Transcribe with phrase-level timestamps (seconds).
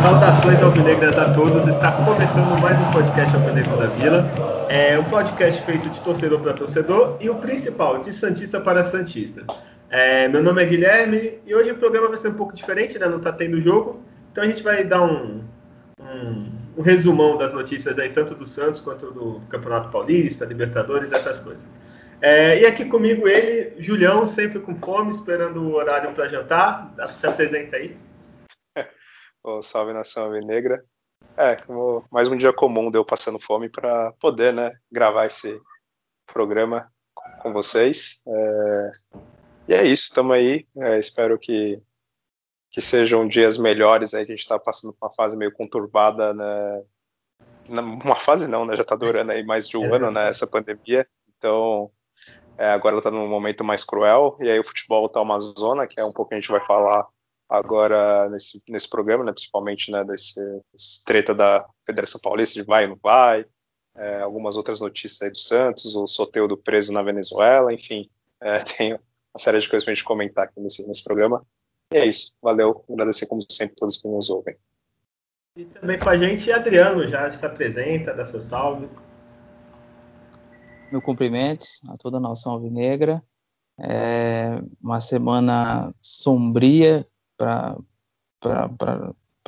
[0.00, 1.66] Saudações alvinegras a todos.
[1.66, 4.30] Está começando mais um podcast Alvinegro da Vila.
[4.68, 9.42] É um podcast feito de torcedor para torcedor e o principal, de Santista para Santista.
[9.90, 13.08] É, meu nome é Guilherme e hoje o programa vai ser um pouco diferente, né?
[13.08, 14.00] Não está tendo jogo.
[14.30, 15.44] Então a gente vai dar um,
[16.00, 21.40] um, um, resumão das notícias aí, tanto do Santos quanto do, Campeonato Paulista, Libertadores, essas
[21.40, 21.66] coisas.
[22.22, 26.94] É, e aqui comigo ele, Julião, sempre com fome, esperando o horário para jantar.
[27.16, 27.96] Se apresenta aí.
[29.42, 30.84] Oh, salve nação Alvinegra.
[31.34, 35.58] É, como mais um dia comum deu passando fome para poder, né, gravar esse
[36.26, 36.92] programa
[37.40, 38.20] com vocês.
[38.26, 38.90] É...
[39.68, 40.66] E é isso, estamos aí.
[40.76, 41.80] É, espero que,
[42.70, 46.32] que sejam dias melhores aí, que a gente está passando por uma fase meio conturbada,
[46.32, 46.84] né?
[47.68, 48.76] Uma fase não, né?
[48.76, 49.96] Já está durando aí mais de um é.
[49.96, 50.28] ano, né?
[50.28, 51.06] Essa pandemia.
[51.36, 51.90] Então,
[52.56, 54.36] é, agora está num momento mais cruel.
[54.40, 56.64] E aí o futebol está uma zona, que é um pouco que a gente vai
[56.64, 57.06] falar
[57.50, 60.40] agora nesse, nesse programa, né, principalmente né, desse,
[61.04, 63.44] treta da Federação Paulista de vai ou não vai,
[63.96, 68.08] é, algumas outras notícias aí do Santos, o Soteudo preso na Venezuela, enfim,
[68.40, 71.44] é, tem uma série de coisas para a gente comentar aqui nesse, nesse programa.
[71.92, 74.56] E é isso, valeu, agradecer como sempre todos que nos ouvem.
[75.56, 78.88] E também com a gente, Adriano já se apresenta, dá seu salve.
[80.92, 83.22] Meu cumprimentos a toda a nação alvinegra.
[83.78, 87.76] É uma semana sombria para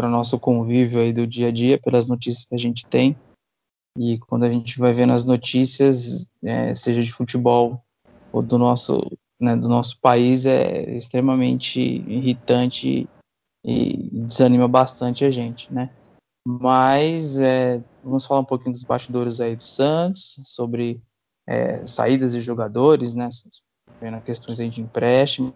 [0.00, 3.16] nosso convívio aí do dia a dia, pelas notícias que a gente tem.
[3.96, 7.84] E quando a gente vai vendo as notícias, é, seja de futebol
[8.32, 9.00] ou do nosso,
[9.42, 13.08] né, do nosso país, é extremamente irritante
[13.64, 15.90] e desanima bastante a gente, né?
[16.46, 21.00] Mas é, vamos falar um pouquinho dos bastidores aí do Santos, sobre
[21.46, 23.28] é, saídas de jogadores, né?
[24.00, 25.54] Vendo questões aí de empréstimos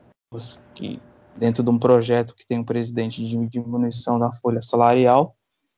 [0.75, 1.01] que
[1.37, 5.37] dentro de um projeto que tem um presidente de diminuição da folha salarial,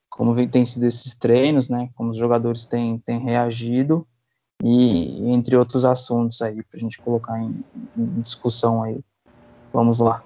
[0.09, 4.07] como tem sido esses treinos, né, como os jogadores têm, têm reagido,
[4.63, 7.65] e entre outros assuntos aí, para a gente colocar em,
[7.97, 9.01] em, discussão aí.
[9.73, 10.25] Vamos lá.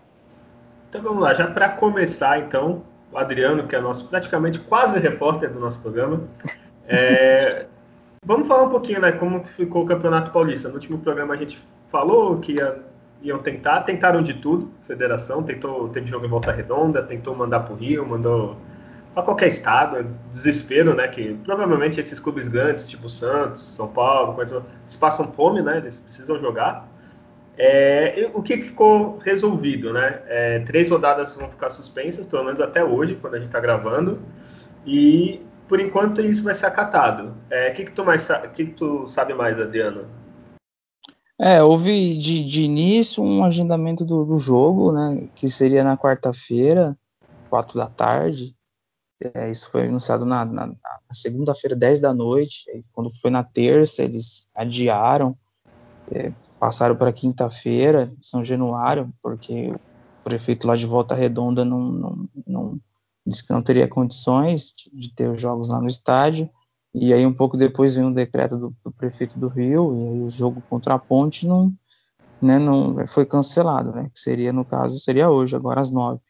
[0.88, 5.50] Então vamos lá, já para começar então, o Adriano, que é nosso praticamente quase repórter
[5.50, 6.22] do nosso programa,
[6.87, 7.66] é,
[8.25, 10.69] vamos falar um pouquinho, né, como ficou o Campeonato Paulista.
[10.69, 15.88] No último programa a gente falou que ia iam tentar, tentaram de tudo, federação, tentou,
[15.88, 18.56] teve jogo em volta redonda, tentou mandar para o Rio, mandou
[19.15, 24.34] para qualquer estado, é desespero, né, que provavelmente esses clubes grandes, tipo Santos, São Paulo,
[24.34, 26.89] coisa, eles passam fome, né, eles precisam jogar.
[27.59, 32.83] É, o que ficou resolvido, né, é, três rodadas vão ficar suspensas, pelo menos até
[32.83, 34.21] hoje, quando a gente está gravando,
[34.87, 37.34] e por enquanto isso vai ser acatado.
[37.50, 40.06] É, o que, que, tu mais, que, que tu sabe mais, Adriano?
[41.39, 46.97] É, houve de, de início um agendamento do, do, jogo, né, que seria na quarta-feira,
[47.50, 48.55] quatro da tarde.
[49.34, 52.65] É, isso foi anunciado na, na, na segunda-feira, 10 da noite.
[52.93, 55.37] Quando foi na terça, eles adiaram,
[56.10, 62.28] é, passaram para quinta-feira, São Januário, porque o prefeito lá de Volta Redonda não, não,
[62.47, 62.81] não
[63.27, 66.49] disse que não teria condições de, de ter os jogos lá no estádio.
[66.94, 70.21] E aí um pouco depois veio um decreto do, do, prefeito do Rio e aí
[70.22, 71.72] o jogo contra a Ponte não,
[72.41, 74.11] né, não foi cancelado, né?
[74.12, 76.21] Que seria no caso seria hoje, agora às nove.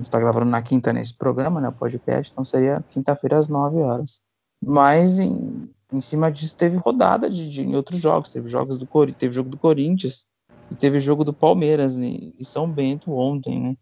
[0.00, 4.22] Gente está gravando na quinta nesse programa, né, podcast, então seria quinta-feira às nove horas.
[4.64, 8.88] Mas em, em cima disso teve rodada de, de, em outros jogos, teve jogos do
[9.18, 10.24] teve jogo do Corinthians
[10.70, 13.76] e teve jogo do Palmeiras em São Bento ontem, né?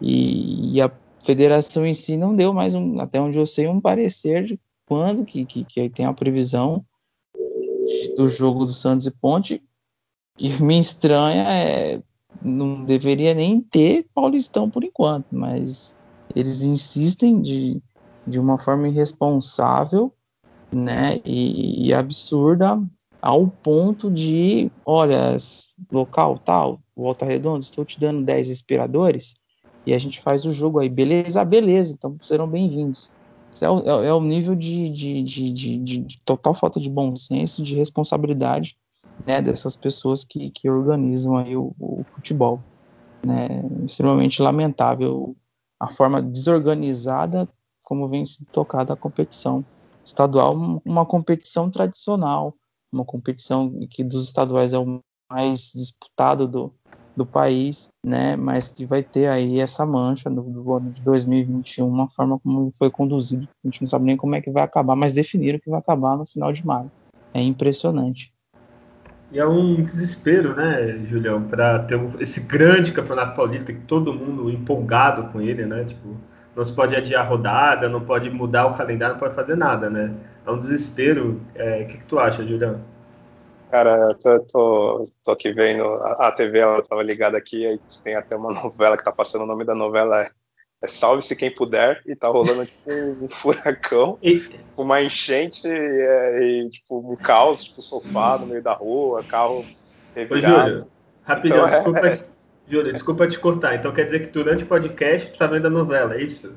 [0.00, 0.88] E, e, a
[1.24, 5.24] federação em si não deu mais um, até onde eu sei, um parecer de quando
[5.24, 6.86] que, que, que tem a previsão
[8.16, 9.60] do jogo do Santos e Ponte.
[10.38, 12.02] E me estranha é
[12.42, 15.96] não deveria nem ter Paulistão por enquanto, mas
[16.34, 17.82] eles insistem de,
[18.26, 20.12] de uma forma irresponsável,
[20.72, 22.80] né, e, e absurda
[23.22, 25.36] ao ponto de, olha,
[25.90, 29.36] local tal, Volta Redonda, estou te dando 10 inspiradores
[29.84, 31.44] e a gente faz o jogo aí, beleza?
[31.44, 33.10] Beleza, então serão bem-vindos.
[33.60, 37.62] É o, é, é o nível de, de, de, de, total falta de bom senso,
[37.62, 38.76] de responsabilidade
[39.24, 42.60] né, dessas pessoas que, que organizam aí o, o futebol.
[43.24, 43.48] Né?
[43.84, 45.36] Extremamente lamentável
[45.78, 47.48] a forma desorganizada
[47.84, 49.64] como vem sendo tocada a competição
[50.04, 50.52] estadual,
[50.84, 52.54] uma competição tradicional,
[52.92, 56.72] uma competição que dos estaduais é o mais disputado do,
[57.16, 58.36] do país, né?
[58.36, 62.90] Mas vai ter aí essa mancha do, do ano de 2021, uma forma como foi
[62.90, 63.48] conduzido.
[63.64, 66.16] A gente não sabe nem como é que vai acabar, mas definiram que vai acabar
[66.16, 66.90] no final de maio.
[67.32, 68.32] É impressionante.
[69.32, 74.48] E é um desespero, né, Julião, para ter esse grande campeonato paulista que todo mundo
[74.50, 75.84] empolgado com ele, né?
[75.84, 76.16] Tipo,
[76.54, 79.90] não se pode adiar a rodada, não pode mudar o calendário, não pode fazer nada,
[79.90, 80.14] né?
[80.46, 81.40] É um desespero.
[81.54, 82.80] É, o que, que tu acha, Julião?
[83.70, 88.14] Cara, tô, tô, tô, aqui vendo a, a TV, ela tava ligada aqui, aí tem
[88.14, 90.30] até uma novela que tá passando, o nome da novela é,
[90.82, 94.18] é Salve-se Quem Puder, e tá rolando tipo um, furacão,
[94.76, 99.64] uma enchente é, e tipo um caos, tipo sofá no meio da rua, carro
[100.14, 100.56] revirado.
[100.56, 100.86] Ô, Júlio,
[101.22, 102.18] rapidão, então, desculpa, é...
[102.68, 105.70] Júlio, desculpa te cortar, então quer dizer que durante o podcast tu tá vendo a
[105.70, 106.52] novela, é isso?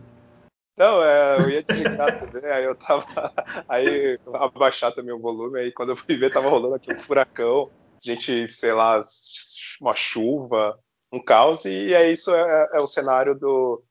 [0.80, 3.06] Não, é, eu ia desligar também, aí eu tava.
[3.68, 7.70] Aí abaixar também o volume, aí quando eu fui ver, tava rolando aqui um furacão,
[8.02, 9.04] gente, sei lá,
[9.82, 10.80] uma chuva,
[11.12, 13.84] um caos, e é isso é, é o cenário do.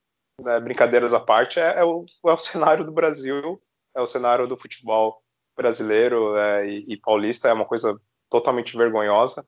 [0.43, 3.61] Né, brincadeiras à parte, é, é, o, é o cenário do Brasil,
[3.95, 5.21] é o cenário do futebol
[5.55, 7.99] brasileiro é, e, e, paulista, é uma coisa
[8.29, 9.45] totalmente vergonhosa.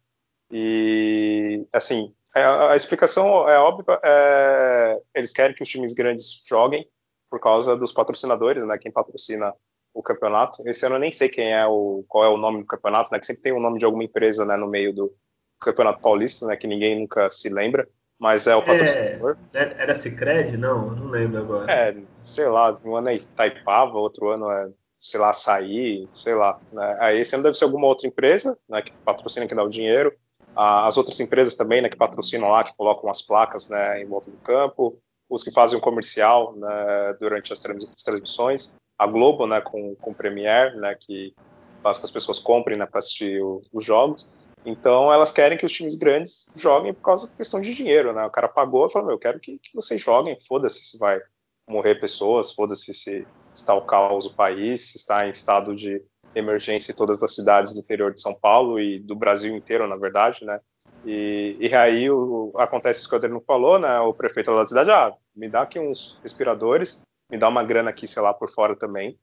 [0.51, 6.89] E, assim, a, a explicação é óbvia, é, eles querem que os times grandes joguem,
[7.31, 8.77] por causa dos patrocinadores, né?
[8.77, 9.53] Quem patrocina
[9.93, 10.67] o campeonato.
[10.67, 13.19] Esse ano eu nem sei quem é o qual é o nome do campeonato, né?
[13.19, 14.57] Que sempre tem o nome de alguma empresa, né?
[14.57, 15.15] No meio do
[15.59, 16.57] campeonato paulista, né?
[16.57, 17.87] Que ninguém nunca se lembra.
[18.21, 19.35] Mas é o patrocinador.
[19.53, 20.55] É, era Cicred?
[20.55, 21.71] Não, não lembro agora.
[21.71, 24.69] É, sei lá, um ano é Itaipava, outro ano é,
[24.99, 26.59] sei lá, Açaí, sei lá.
[26.71, 26.97] Né?
[26.99, 28.81] Aí esse ano deve ser alguma outra empresa, né?
[28.81, 30.13] Que patrocina, que dá o dinheiro.
[30.55, 31.89] As outras empresas também, né?
[31.89, 34.01] Que patrocinam lá, que colocam as placas, né?
[34.01, 35.01] Em volta do campo
[35.31, 37.59] os que fazem o comercial né, durante as
[38.03, 41.33] transmissões, a Globo, né, com, com o Premiere, né, que
[41.81, 44.29] faz que as pessoas comprem né, para assistir o, os jogos.
[44.65, 48.25] Então, elas querem que os times grandes joguem por causa da questão de dinheiro, né?
[48.25, 51.19] O cara pagou e falou, meu, eu quero que, que vocês joguem, foda-se se vai
[51.67, 53.25] morrer pessoas, foda-se se
[53.55, 56.03] está o caos o país, se está em estado de
[56.35, 59.95] emergência em todas as cidades do interior de São Paulo e do Brasil inteiro, na
[59.95, 60.59] verdade, né?
[61.05, 63.99] E, e aí o, acontece isso que o Adriano falou, né?
[63.99, 68.07] O prefeito da cidade, ah, me dá aqui uns respiradores, me dá uma grana aqui,
[68.07, 69.19] sei lá, por fora também,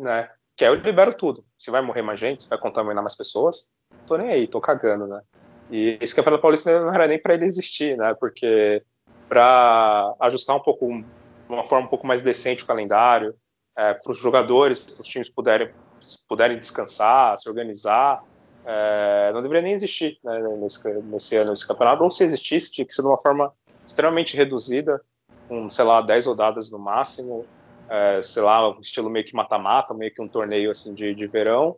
[0.00, 0.30] né?
[0.56, 1.44] Que aí eu libero tudo.
[1.58, 3.70] Se vai morrer mais gente, se vai contaminar mais pessoas,
[4.06, 5.20] tô nem aí, tô cagando, né?
[5.70, 8.14] E esse Campeonato Paulista não era nem para ele existir, né?
[8.18, 8.82] Porque
[9.28, 10.86] para ajustar um pouco,
[11.48, 13.34] uma forma um pouco mais decente o calendário,
[13.76, 15.70] é, para os jogadores, para os times puderem,
[16.28, 18.24] puderem descansar, se organizar,
[18.64, 22.86] é, não deveria nem existir né, nesse, nesse, ano esse campeonato, ou se existisse, tinha
[22.86, 23.52] que ser de uma forma
[23.86, 25.00] extremamente reduzida,
[25.48, 27.46] com, sei lá, 10 rodadas no máximo,
[27.88, 31.26] é, sei lá, um estilo meio que mata-mata, meio que um torneio assim de, de
[31.26, 31.76] verão,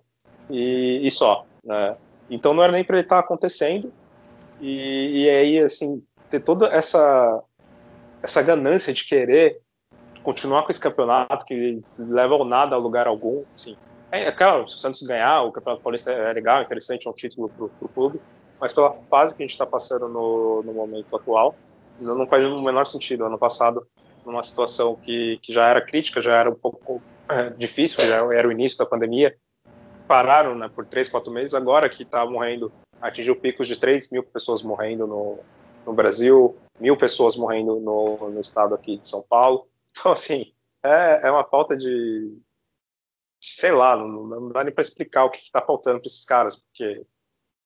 [0.49, 1.47] e, e só.
[1.65, 1.97] Né?
[2.29, 3.93] Então não era nem para ele estar tá acontecendo,
[4.61, 7.43] e, e aí, assim, ter toda essa,
[8.23, 9.61] essa ganância de querer
[10.23, 13.77] continuar com esse campeonato que leva ao nada a lugar algum, assim,
[14.13, 17.11] é, é, claro, se o Santos ganhar, o Campeonato Paulista é legal, é interessante, é
[17.11, 18.21] um título para o clube,
[18.61, 21.55] mas pela fase que a gente está passando no, no, momento atual,
[21.99, 23.25] não faz o menor sentido.
[23.25, 23.87] Ano passado,
[24.27, 28.49] numa situação que, que já era crítica, já era um pouco é, difícil, já era
[28.49, 29.35] o início da pandemia,
[30.11, 34.25] pararam né, por três, quatro meses, agora que está morrendo, atingiu picos de 3 mil
[34.25, 35.39] pessoas morrendo no,
[35.87, 39.69] no Brasil, mil pessoas morrendo no, no estado aqui de São Paulo.
[39.93, 40.53] Então, assim,
[40.85, 42.39] é, é uma falta de,
[43.41, 46.63] sei lá, não, não dá nem para explicar o que está faltando para esses caras,
[46.63, 47.05] porque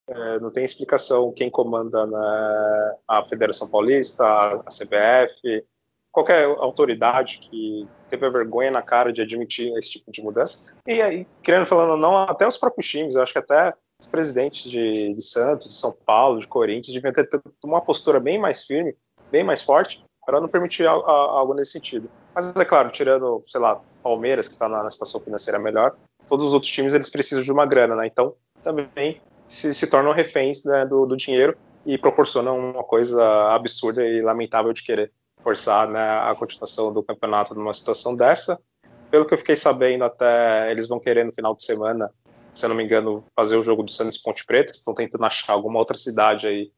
[0.08, 5.66] é, não tem explicação quem comanda na, a Federação Paulista, a, a CBF,
[6.14, 10.73] qualquer autoridade que teve a vergonha na cara de admitir esse tipo de mudança.
[10.87, 14.71] E aí, querendo falando não, até os próprios times, eu acho que até os presidentes
[14.71, 18.62] de, de Santos, de São Paulo, de Corinthians, deviam ter, ter uma postura bem mais
[18.62, 18.97] firme,
[19.33, 22.09] bem mais forte, para não permitir algo, algo nesse sentido.
[22.33, 25.97] Mas é claro, tirando, sei lá, Palmeiras, que está na, situação financeira melhor,
[26.28, 28.06] todos os outros times eles precisam de uma grana, né?
[28.06, 34.06] Então também se, se tornam reféns né, do, do, dinheiro e proporcionam uma coisa absurda
[34.06, 35.12] e lamentável de querer
[35.44, 38.58] forçar né, a continuação do campeonato numa situação dessa.
[39.10, 42.10] Pelo que eu fiquei sabendo, até eles vão querer no final de semana,
[42.52, 45.24] se eu não me engano, fazer o jogo do Santos Ponte Preta, que estão tentando
[45.24, 46.72] achar alguma outra cidade aí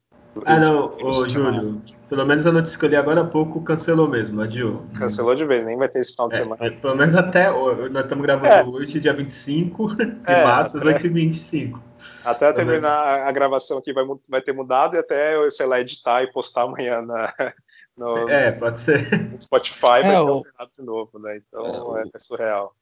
[0.45, 1.81] ah, não, ô, Júlio.
[2.09, 4.85] Pelo menos a notícia que eu li agora há pouco cancelou mesmo, adiou.
[4.99, 6.71] Cancelou de vez, nem vai ter esse final de é, semana.
[6.71, 7.51] Pelo menos até.
[7.51, 8.65] Nós estamos gravando é.
[8.65, 11.81] hoje, dia 25 de é, março, às 8h25.
[12.25, 16.23] Até terminar a gravação aqui vai, vai ter mudado e até eu, sei lá, editar
[16.23, 17.33] e postar amanhã na,
[17.97, 19.31] no, é, pode ser.
[19.33, 21.39] no Spotify, vai é, ter alterado de novo, né?
[21.39, 22.75] Então é, é surreal.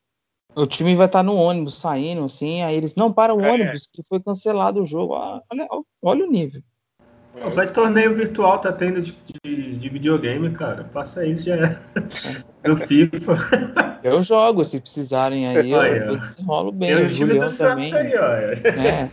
[0.55, 4.03] O time vai estar no ônibus saindo, assim, aí eles não param o ônibus, que
[4.09, 5.15] foi cancelado o jogo.
[5.15, 5.69] Olha,
[6.03, 6.63] olha o nível.
[7.43, 10.85] Pô, faz torneio virtual, tá tendo de, de, de videogame, cara.
[10.85, 11.79] Passa isso já é.
[12.63, 13.37] Do FIFA.
[14.05, 16.91] Eu jogo, se precisarem aí, eu, Olha, eu desenrolo bem.
[16.91, 17.93] Eu o o time Julião do também.
[17.93, 18.33] Aí, ó.
[18.33, 19.11] É,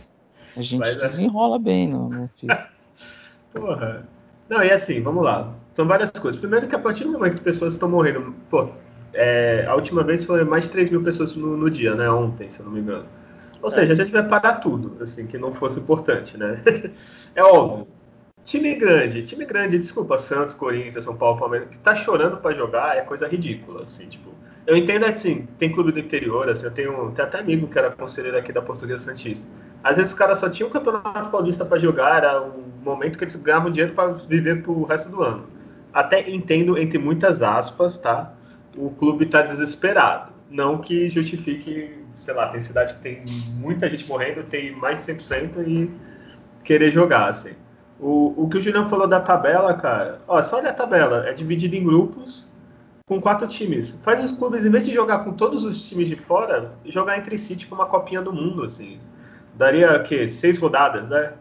[0.56, 0.98] a gente Mas, é.
[0.98, 2.68] desenrola bem no, no FIFA.
[3.52, 4.08] Porra.
[4.48, 5.52] Não, e assim, vamos lá.
[5.74, 6.38] São várias coisas.
[6.40, 8.68] Primeiro que a partir do momento que pessoas estão morrendo, pô,
[9.14, 12.10] é, a última vez foi mais de 3 mil pessoas no, no dia, né?
[12.10, 13.06] Ontem, se eu não me engano.
[13.62, 16.60] Ou seja, a gente vai parar tudo, assim, que não fosse importante, né?
[17.34, 17.86] É óbvio.
[18.44, 22.96] Time grande, time grande, desculpa, Santos, Corinthians, São Paulo, Palmeiras, que tá chorando pra jogar
[22.96, 24.30] é coisa ridícula, assim, tipo.
[24.66, 27.90] Eu entendo assim, tem clube do interior, assim, eu tenho, tenho até amigo que era
[27.92, 29.46] conselheiro aqui da Portuguesa Santista.
[29.82, 33.24] Às vezes os caras só tinham o Campeonato Paulista pra jogar, era um momento que
[33.24, 35.46] eles ganhavam dinheiro pra viver pro resto do ano.
[35.92, 38.32] Até entendo, entre muitas aspas, tá?
[38.76, 40.32] O clube tá desesperado.
[40.50, 43.24] Não que justifique, sei lá, tem cidade que tem
[43.58, 45.90] muita gente morrendo, tem mais de 100% e
[46.64, 47.52] querer jogar, assim.
[47.98, 51.32] O, o que o Julião falou da tabela, cara, ó, só olha a tabela, é
[51.32, 52.50] dividido em grupos
[53.06, 53.98] com quatro times.
[54.02, 57.36] Faz os clubes, em vez de jogar com todos os times de fora, jogar entre
[57.36, 58.98] si, tipo uma copinha do mundo, assim.
[59.54, 60.26] Daria, o quê?
[60.26, 61.32] Seis rodadas, né?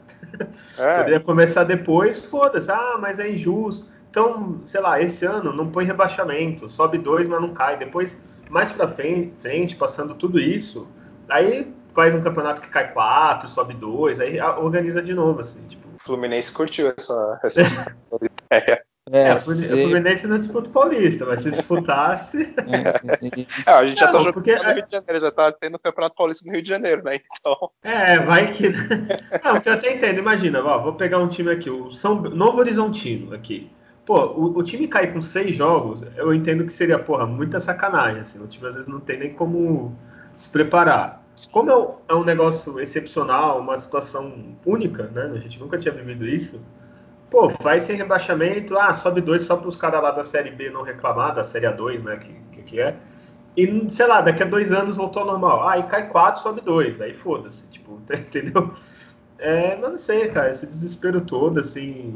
[0.78, 3.88] É, Poderia começar depois, foda-se, ah, mas é injusto.
[4.12, 7.78] Então, sei lá, esse ano não põe rebaixamento, sobe dois, mas não cai.
[7.80, 8.18] Depois,
[8.50, 10.86] mais pra frente, frente, passando tudo isso,
[11.30, 15.88] aí faz um campeonato que cai quatro, sobe dois, aí organiza de novo, assim, tipo.
[15.88, 17.62] o Fluminense curtiu essa, essa
[18.52, 18.84] ideia.
[19.10, 22.54] É, É, o Fluminense- se- o Fluminense não disputa o Paulista, mas se disputasse.
[22.68, 25.52] é, É, a gente já tá Não, jogando porque- no Rio de Janeiro, já tá
[25.54, 27.18] tendo o Campeonato Paulista no Rio de Janeiro, né?
[27.40, 28.70] Então, É, vai que.
[29.44, 32.16] Não, o que eu até entendo, imagina, ó, vou pegar um time aqui, o São
[32.22, 33.72] Novo Horizontino aqui.
[34.06, 38.22] Pô, o, o time cair com seis jogos, eu entendo que seria, porra, muita sacanagem,
[38.22, 38.40] assim.
[38.44, 39.96] O time às vezes não tem nem como
[40.36, 41.24] se preparar.
[41.52, 45.32] Como é um, é um negócio excepcional, uma situação única, né?
[45.34, 46.60] A gente nunca tinha vivido isso.
[47.30, 50.70] Pô, faz sem rebaixamento, ah, sobe dois só para os caras lá da Série B
[50.70, 52.98] não reclamar, da Série A2, né, que, que, que é.
[53.56, 55.68] E, sei lá, daqui a dois anos voltou ao normal.
[55.68, 57.00] Ah, e cai quatro, sobe dois.
[57.02, 58.74] Aí foda-se, tipo, entendeu?
[59.38, 62.14] É, mas não sei, cara, esse desespero todo, assim.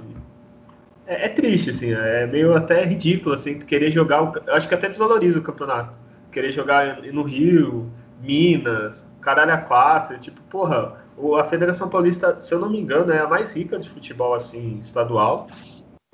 [1.08, 4.24] É, é triste, assim, é meio até ridículo, assim, querer jogar.
[4.24, 5.98] O, acho que até desvaloriza o campeonato.
[6.32, 7.90] Querer jogar no Rio,
[8.22, 11.06] Minas, caralho a quatro, tipo, porra,
[11.40, 14.80] a Federação Paulista, se eu não me engano, é a mais rica de futebol, assim,
[14.80, 15.48] estadual.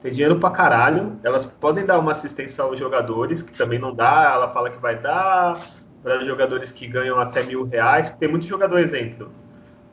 [0.02, 1.20] Tem dinheiro pra caralho.
[1.24, 4.32] Elas podem dar uma assistência aos jogadores, que também não dá.
[4.34, 5.60] Ela fala que vai dar
[6.02, 8.10] para jogadores que ganham até mil reais.
[8.10, 9.32] Que tem muito jogador, exemplo,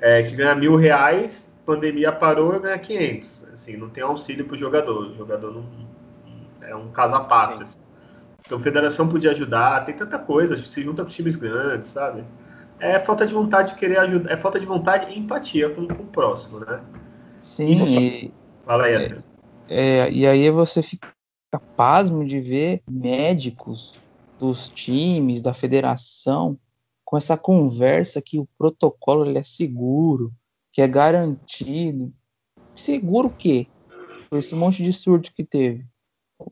[0.00, 3.37] é, que ganha mil reais, pandemia parou ganha 500.
[3.58, 5.08] Assim, não tem auxílio pro jogador.
[5.08, 5.64] O jogador não.
[6.62, 7.58] É um caso à parte.
[7.58, 7.64] Sim.
[7.64, 7.78] assim.
[8.46, 9.84] Então, a federação podia ajudar.
[9.84, 10.56] Tem tanta coisa.
[10.56, 12.22] Se junta com times grandes, sabe?
[12.78, 14.30] É falta de vontade de querer ajudar.
[14.30, 16.80] É falta de vontade e empatia com, com o próximo, né?
[17.40, 18.32] sim, e,
[18.64, 19.18] Fala aí, André.
[19.68, 21.08] é, e aí você fica
[21.76, 24.00] pasmo de ver médicos
[24.38, 26.58] dos times, da federação,
[27.04, 30.32] com essa conversa que o protocolo ele é seguro,
[30.72, 32.12] que é garantido.
[32.78, 33.66] Seguro o quê?
[34.30, 35.84] Por esse monte de surto que teve.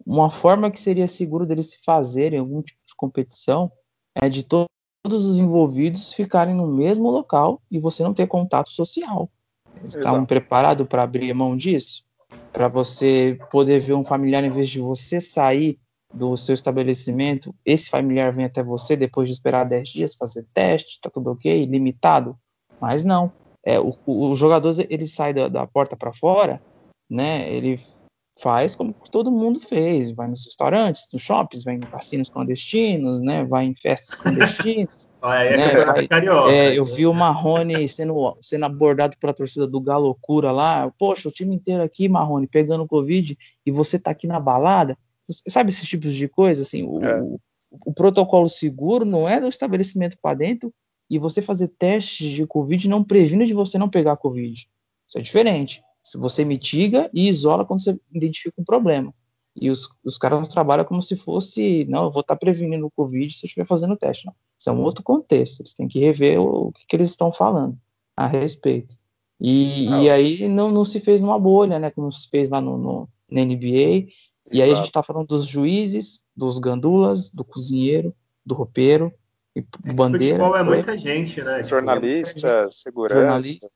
[0.05, 3.71] Uma forma que seria seguro deles se fazerem algum tipo de competição
[4.15, 4.67] é de to-
[5.05, 9.31] todos os envolvidos ficarem no mesmo local e você não ter contato social.
[9.77, 12.05] Eles estavam preparados para abrir mão disso?
[12.53, 15.79] Para você poder ver um familiar em vez de você sair
[16.13, 21.01] do seu estabelecimento, esse familiar vem até você depois de esperar 10 dias, fazer teste,
[21.01, 22.37] tá tudo ok, limitado.
[22.81, 23.31] Mas não.
[23.67, 26.63] É, o, o, jogador ele sai da, da porta para fora,
[27.11, 27.53] né?
[27.53, 27.81] Ele
[28.39, 33.45] faz como todo mundo fez, vai nos restaurantes, nos shoppings, vai em cassinos clandestinos, né?
[33.45, 35.11] Vai em festas clandestinas.
[35.21, 36.53] Olha aí, é né, carioca.
[36.53, 40.89] É, eu vi o Marrone sendo, sendo abordado pela torcida do Galocura lá.
[40.97, 44.97] Poxa, o time inteiro aqui, Marrone, pegando Covid e você tá aqui na balada.
[45.49, 46.63] Sabe esses tipos de coisa?
[46.63, 47.21] Assim, o, É.
[47.21, 47.41] o,
[47.85, 50.73] o protocolo seguro não é do estabelecimento para dentro
[51.09, 54.69] e você fazer testes de Covid não previne de você não pegar Covid.
[55.09, 55.83] Isso é diferente.
[56.03, 59.15] Se você mitiga e isola quando você identifica um problema.
[59.55, 63.33] E os, os caras trabalham como se fosse, não, eu vou estar prevenindo o Covid
[63.33, 64.27] se eu estiver fazendo teste.
[64.27, 64.35] Não.
[64.59, 65.61] Isso é um outro contexto.
[65.61, 67.79] Eles têm que rever o, o que, que eles estão falando
[68.17, 68.97] a respeito.
[69.41, 71.91] E, Ah, e aí não, não se fez uma bolha, né?
[71.91, 74.09] Como se fez lá no, no, na NBA.
[74.53, 79.13] E aí a gente está falando dos juízes, dos gandulas, do cozinheiro, do roupeiro,
[79.57, 80.37] e do bandeira.
[80.37, 81.63] Futebol é foi- muita gente, né?
[81.63, 83.15] Jornalista, segurança.
[83.21, 83.71] jornalista.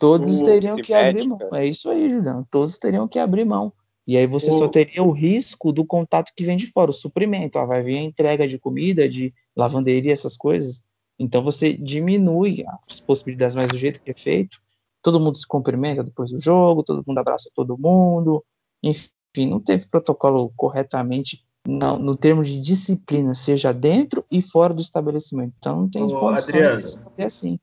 [0.00, 1.38] Todos teriam que abrir mão.
[1.38, 1.58] médica.
[1.58, 2.46] É isso aí, Julião.
[2.50, 3.72] Todos teriam que abrir mão.
[4.06, 6.94] E aí você O- só teria o risco do contato que vem de fora, o
[6.94, 7.58] suprimento.
[7.58, 10.82] Ó, vai vir a entrega de comida, de lavanderia, essas coisas.
[11.18, 14.58] Então você diminui as possibilidades, mas do jeito que é feito,
[15.02, 18.44] todo mundo se cumprimenta depois do jogo, todo mundo abraça todo mundo,
[18.82, 19.10] enfim,
[19.48, 25.54] não teve protocolo corretamente no, no termo de disciplina, seja dentro e fora do estabelecimento.
[25.58, 27.58] Então não tem Ô, condições Adriano, de fazer assim.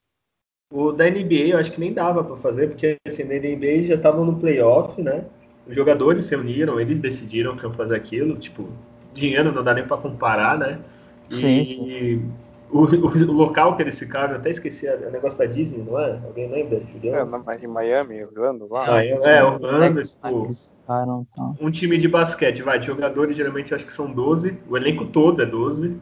[0.74, 3.96] O da NBA eu acho que nem dava para fazer, porque assim, na NBA já
[3.96, 5.25] estavam no playoff, né?
[5.67, 8.67] Os jogadores se uniram, eles decidiram que iam fazer aquilo, tipo,
[9.13, 10.79] dinheiro não dá nem para comparar, né?
[11.29, 12.31] E, sim, sim.
[12.72, 16.00] O, o, local que eles ficaram, eu até esqueci, é o negócio da Disney, não
[16.00, 16.20] é?
[16.25, 17.44] Alguém lembra, Juliano?
[17.48, 18.96] É, em Miami, Orlando, lá.
[18.96, 20.48] Ah, é, é, Orlando, tipo,
[20.88, 21.58] então.
[21.60, 25.42] um time de basquete, vai, de jogadores geralmente acho que são 12, o elenco todo
[25.42, 26.00] é 12,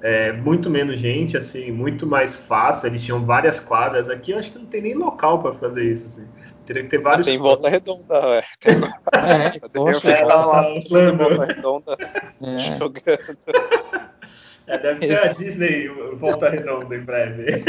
[0.00, 4.52] é, muito menos gente, assim, muito mais fácil, eles tinham várias quadras, aqui eu acho
[4.52, 6.26] que não tem nem local para fazer isso, assim.
[6.64, 7.26] Teria que ter vários.
[7.26, 8.42] Ah, tem volta redonda, ué.
[8.58, 11.96] Tem, é, poxa, é, lá, volta redonda
[12.40, 12.58] é.
[12.78, 13.83] jogando.
[14.66, 17.46] É, deve ser a Disney volta redonda em breve.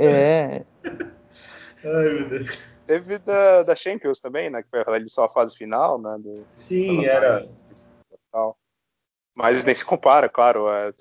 [0.00, 0.64] É.
[0.94, 2.56] Ai, meu Deus.
[2.86, 4.62] Teve da, da Champions também, né?
[4.62, 6.16] Que foi ali só a fase final, né?
[6.20, 7.48] Do, Sim, era.
[8.30, 8.56] Tal.
[9.34, 10.92] Mas nem se compara, claro, é,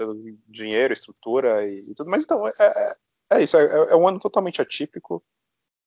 [0.47, 2.09] dinheiro, estrutura e, e, tudo.
[2.09, 2.95] Mas então, é, é,
[3.33, 5.23] é isso, é, é, um ano totalmente atípico.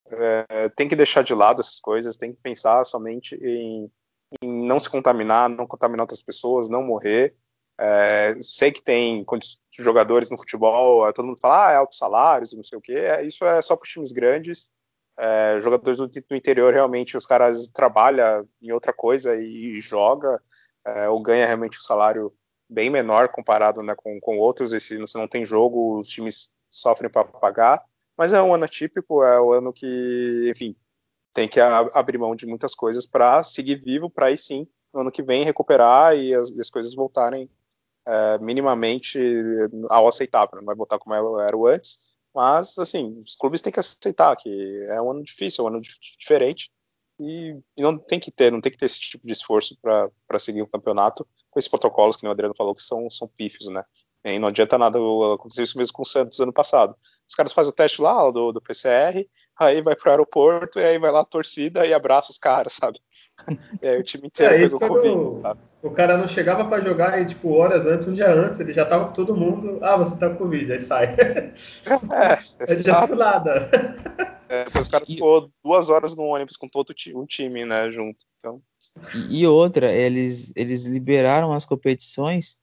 [0.06, 3.90] É, tem que deixar de lado essas coisas, tem que pensar somente em,
[4.42, 7.36] em não se contaminar, não contaminar outras pessoas, não morrer.
[7.82, 9.24] É, sei que tem
[9.78, 12.92] jogadores no futebol, é, todo mundo fala, ah, é altos salários, não sei o quê.
[12.92, 14.70] É, isso é só para os times grandes.
[15.18, 20.42] É, jogadores do, do, interior, realmente, os caras trabalham em outra coisa e, e joga,
[20.84, 22.30] é, ou ganha realmente um salário
[22.68, 24.74] bem menor comparado né, com, com outros.
[24.74, 27.82] E se você não tem jogo, os times sofrem para pagar.
[28.14, 30.76] Mas é um ano atípico, é um ano que, enfim,
[31.32, 35.10] tem que abrir mão de muitas coisas para seguir vivo, para aí sim, no ano
[35.10, 37.48] que vem, recuperar e as, e as coisas voltarem
[38.06, 39.18] é, minimamente
[39.88, 40.58] ao aceitável.
[40.58, 44.48] Não vai voltar como era antes, mas assim, os clubes têm que aceitar que
[44.90, 45.80] é um ano difícil, é um ano
[46.18, 46.70] diferente
[47.20, 50.38] e, e não tem que ter, não tem que ter esse tipo de esforço para
[50.38, 53.84] seguir o campeonato com esses protocolos que o Adriano falou que são, são pífios, né?
[54.24, 54.98] E não adianta nada,
[55.34, 56.94] aconteceu isso mesmo com o Santos ano passado.
[57.28, 59.26] Os caras fazem o teste lá do, do PCR,
[59.58, 63.00] aí vai pro aeroporto, e aí vai lá a torcida e abraça os caras, sabe?
[63.80, 65.60] E aí o time inteiro é, pegou Covid, sabe?
[65.82, 68.84] O cara não chegava para jogar e, tipo, horas antes, um dia antes, ele já
[68.84, 71.16] tava com todo mundo, ah, você tá com Covid, aí sai.
[72.12, 73.70] É, ele já nada.
[74.48, 78.24] É, depois o cara ficou duas horas no ônibus com todo o time, né, junto.
[78.38, 78.60] Então...
[79.30, 82.58] E outra, eles, eles liberaram as competições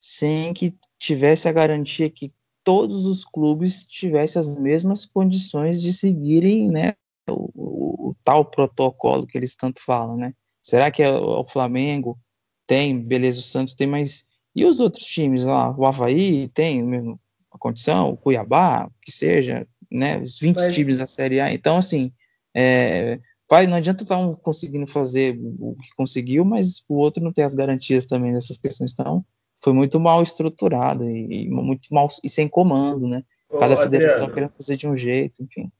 [0.00, 2.32] sem que tivesse a garantia que
[2.64, 6.94] todos os clubes tivessem as mesmas condições de seguirem né,
[7.30, 10.16] o, o, o tal protocolo que eles tanto falam.
[10.16, 10.34] Né?
[10.62, 12.18] Será que é o Flamengo
[12.66, 15.74] tem, beleza, o Santos tem, mas e os outros times lá?
[15.76, 17.20] O Havaí tem mesmo
[17.52, 20.18] a condição, o Cuiabá, que seja, né?
[20.20, 20.74] Os 20 mas...
[20.74, 21.52] times da Série A.
[21.52, 22.12] Então, assim,
[22.54, 27.32] é, vai, não adianta estar um conseguindo fazer o que conseguiu, mas o outro não
[27.32, 28.92] tem as garantias também dessas questões.
[28.92, 29.24] Então,
[29.62, 33.24] foi muito mal estruturado e, e muito mal e sem comando, né?
[33.58, 35.70] Cada Ô, federação Adriano, querendo fazer de um jeito, enfim.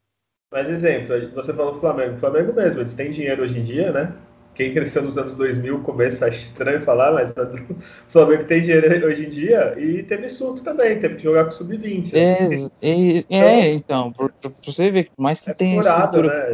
[0.50, 4.12] Mas exemplo, você falou Flamengo, Flamengo mesmo, eles têm dinheiro hoje em dia, né?
[4.52, 7.76] Quem cresceu nos anos 2000, começo acho estranho falar, mas o
[8.08, 12.12] Flamengo tem dinheiro hoje em dia e teve surto também, teve que jogar com sub-20.
[12.12, 12.48] É,
[12.82, 14.34] é, é, então, por,
[14.64, 16.52] você ver, mais que é tem furado, né,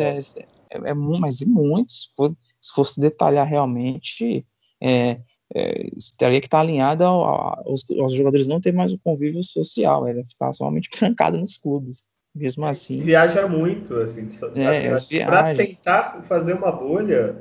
[0.00, 4.44] é, é, mas é muito, se, for, se fosse detalhar realmente,
[4.82, 5.20] é,
[5.54, 10.24] é, teria que estar alinhada aos, aos, jogadores não ter mais o convívio social, era
[10.24, 12.04] ficar somente trancado nos clubes.
[12.34, 13.02] Mesmo assim.
[13.02, 14.28] Viaja muito, assim.
[14.54, 17.36] É, assim para tentar fazer uma bolha,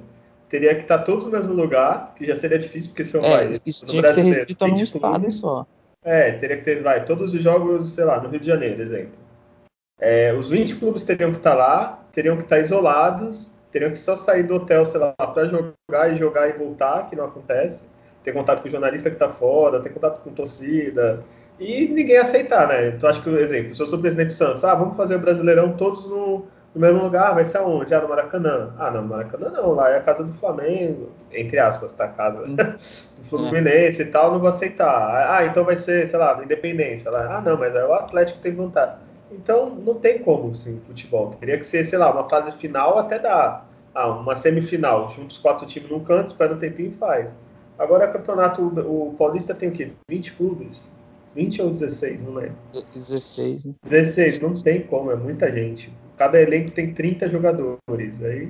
[0.49, 3.59] teria que estar todos no mesmo lugar, que já seria difícil, porque são é, vai,
[3.65, 5.67] Isso tinha que ser restrito a um estado só.
[6.03, 9.13] É, teria que ter, vai, todos os jogos, sei lá, no Rio de Janeiro, exemplo.
[9.99, 14.15] É, os 20 clubes teriam que estar lá, teriam que estar isolados, teriam que só
[14.15, 17.83] sair do hotel, sei lá, para jogar e jogar e voltar, que não acontece
[18.27, 21.23] ter contato com o jornalista que está fora, ter contato com torcida,
[21.59, 22.89] e ninguém aceitar, né?
[22.89, 25.19] Então acho que, por exemplo, se eu sou presidente do Santos, ah, vamos fazer o
[25.19, 27.93] Brasileirão todos no, no mesmo lugar, vai ser aonde?
[27.93, 28.73] Ah, no Maracanã.
[28.77, 32.05] Ah, não, no Maracanã não, lá é a casa do Flamengo, entre aspas, tá?
[32.05, 32.55] A casa hum.
[33.17, 34.05] do Fluminense é.
[34.05, 35.35] e tal, não vou aceitar.
[35.35, 37.09] Ah, então vai ser, sei lá, do Independência.
[37.09, 37.37] Lá.
[37.37, 38.95] Ah, não, mas é o Atlético que tem vontade.
[39.31, 41.31] Então não tem como, sim, futebol.
[41.39, 43.67] Teria que ser, sei lá, uma fase final até dar.
[43.93, 47.33] Ah, uma semifinal, junta os quatro times num canto, espera um tempinho e faz.
[47.79, 49.91] Agora, campeonato, o Paulista tem o quê?
[50.07, 50.89] 20 clubes?
[51.37, 52.57] 20 ou 16, não lembro.
[52.73, 53.65] 16.
[53.65, 53.73] Né?
[53.83, 55.93] 16, não tem como, é muita gente.
[56.17, 58.23] Cada elenco tem 30 jogadores.
[58.23, 58.49] Aí,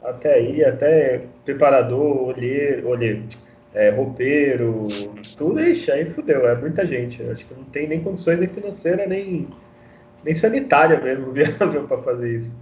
[0.00, 3.24] até aí, até preparador, olheiro, olheiro
[3.74, 4.86] é, roupeiro,
[5.36, 7.20] tudo, ixi, aí fudeu, é muita gente.
[7.24, 9.48] Acho que não tem nem condições nem financeira, nem
[10.22, 12.54] nem sanitária mesmo viável para fazer isso.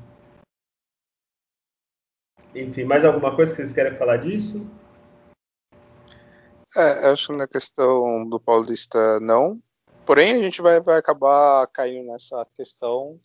[2.54, 4.66] Enfim, mais alguma coisa que vocês querem falar disso?
[6.76, 9.58] É, acho que na questão do Paulista não.
[10.04, 13.18] Porém, a gente vai, vai acabar caindo nessa questão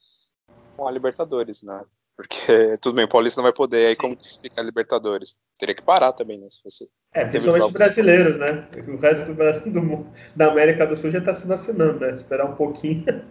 [0.75, 1.81] com a Libertadores, né?
[2.15, 2.33] Porque
[2.81, 5.37] tudo bem, o Paulista não vai poder, aí como que explica a Libertadores?
[5.57, 6.47] Teria que parar também, né?
[6.49, 6.89] Se fosse.
[7.13, 8.67] É, principalmente brasileiros, né?
[8.87, 12.11] O resto do, do mundo, da América do Sul já está se vacinando, né?
[12.11, 13.05] Esperar um pouquinho.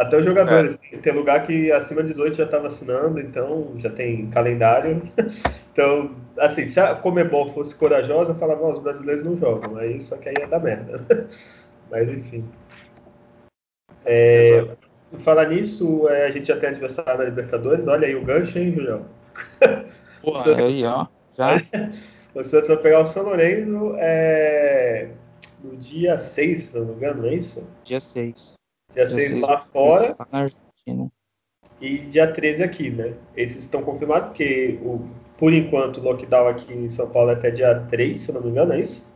[0.00, 0.78] Até os jogadores.
[0.90, 0.96] É.
[0.96, 5.02] Tem lugar que acima de 18 já está vacinando, então já tem calendário.
[5.72, 9.76] Então, assim, se a Comebol fosse corajosa, eu falava, os brasileiros não jogam.
[9.76, 11.00] Aí, só que aí ia dar merda.
[11.90, 12.44] Mas enfim.
[14.04, 14.66] É,
[15.20, 17.86] falar nisso, é, a gente já tem adversário da Libertadores.
[17.86, 19.06] Olha aí o gancho, hein, Julião?
[20.20, 21.06] Pô, aí, ó.
[21.38, 21.56] Já?
[22.34, 25.08] O Santos vai pegar o São Lourenço é,
[25.62, 27.62] no dia 6, se não me engano, não é isso?
[27.84, 28.59] Dia 6.
[28.94, 30.16] Dia, 6 lá fora.
[30.30, 31.10] Na Argentina.
[31.80, 33.14] E dia 13 aqui, né?
[33.36, 37.50] Esses estão confirmados, porque o, por enquanto o lockdown aqui em São Paulo é até
[37.50, 39.08] dia 3, se eu não me engano, é isso?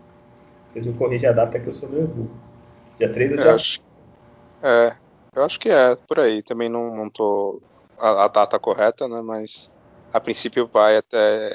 [0.71, 2.31] Vocês me corrigem a data que eu sou meio burro.
[2.97, 3.81] Dia 3 ou dia acho,
[4.63, 4.97] É,
[5.37, 6.43] eu acho que é, por aí.
[6.43, 7.61] Também não, não tô
[7.99, 9.21] a, a data correta, né?
[9.21, 9.71] Mas
[10.13, 11.55] a princípio vai até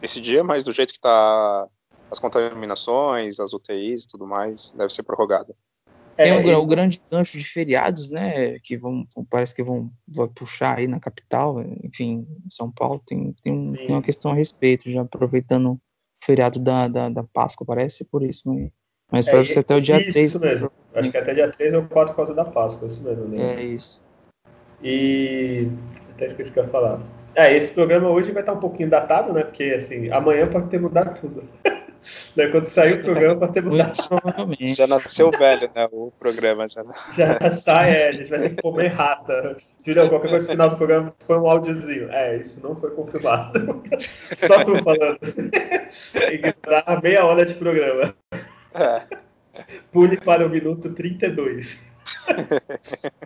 [0.00, 1.66] esse dia, mas do jeito que tá
[2.10, 5.54] as contaminações, as UTIs e tudo mais, deve ser prorrogada.
[6.16, 6.62] Tem é, o, isso...
[6.62, 8.58] o, grande gancho de feriados, né?
[8.60, 13.52] Que vão, parece que vão vai puxar aí na capital, enfim, São Paulo tem, tem,
[13.52, 15.80] um, tem, uma questão a respeito, já aproveitando o
[16.24, 18.70] feriado da, da, da Páscoa, parece por isso, mas,
[19.10, 20.30] mas é, parece que até o dia isso, 3.
[20.30, 20.70] Isso mesmo.
[20.94, 23.26] Acho que até dia 3 ou 4 por causa da Páscoa, isso mesmo.
[23.28, 23.54] Né?
[23.54, 24.04] É isso.
[24.82, 25.68] E
[26.14, 27.02] até esqueci o que eu ia falar.
[27.34, 29.42] É, esse programa hoje vai estar um pouquinho datado, né?
[29.42, 31.42] Porque assim, amanhã pode ter mudado tudo.
[32.36, 32.46] Né?
[32.48, 33.96] Quando sair o programa, ter mudado.
[34.60, 35.88] Já nasceu velho, né?
[35.92, 36.84] O programa já.
[37.16, 39.56] Já sai, é, a gente vai ter que comer rata.
[39.84, 42.10] Julião, qualquer coisa no final do programa foi um áudiozinho.
[42.10, 43.82] É, isso não foi confirmado.
[43.98, 45.18] Só tu falando.
[46.32, 48.14] Ignorar meia hora de programa.
[48.74, 49.02] É.
[49.92, 51.94] Pule para o minuto 32.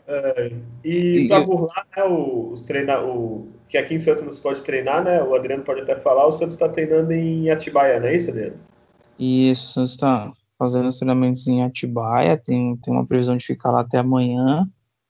[0.07, 0.53] é,
[0.85, 5.05] e para burlar né, os treinar, o, que aqui em Santos não se pode treinar,
[5.05, 5.23] né?
[5.23, 8.57] O Adriano pode até falar, o Santos está treinando em Atibaia, não é isso, Adriano?
[9.19, 13.71] Isso, o Santos está fazendo os treinamentos em Atibaia, tem, tem uma previsão de ficar
[13.71, 14.69] lá até amanhã,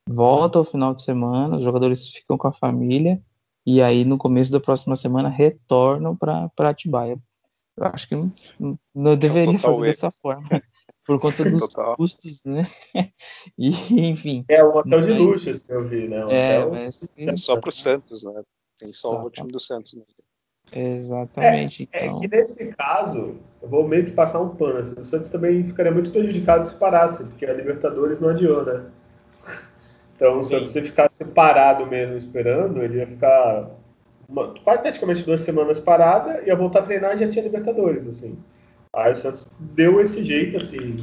[0.08, 3.20] volta ao final de semana, os jogadores ficam com a família,
[3.66, 7.18] e aí no começo da próxima semana retornam para Atibaia.
[7.76, 10.48] Eu acho que não, não deveria é fazer dessa forma
[11.06, 11.96] por conta dos Total.
[11.96, 12.66] custos, né?
[13.56, 13.70] e,
[14.08, 14.44] enfim.
[14.48, 16.24] É um hotel mas, de luxo, se eu vi, né?
[16.26, 16.70] Um é, hotel...
[16.70, 18.42] mas, é só pro Santos, né?
[18.78, 19.94] Tem só o time do Santos.
[19.94, 20.02] Né?
[20.72, 21.88] Exatamente.
[21.92, 22.18] É, então...
[22.18, 24.78] é, que nesse caso, eu vou meio que passar um pano.
[24.78, 28.82] Assim, o Santos também ficaria muito prejudicado se parasse, porque a Libertadores não adiou, né?
[30.16, 33.70] Então, o Santos, se ficasse parado mesmo esperando, ele ia ficar
[34.28, 38.36] uma, praticamente duas semanas parada, ia voltar a treinar e já tinha Libertadores, assim.
[38.92, 40.96] Aí o Santos deu esse jeito, assim.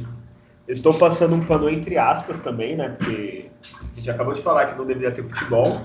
[0.68, 2.90] estou passando um pano entre aspas também, né?
[2.90, 3.46] Porque
[3.92, 5.80] a gente acabou de falar que não deveria ter futebol,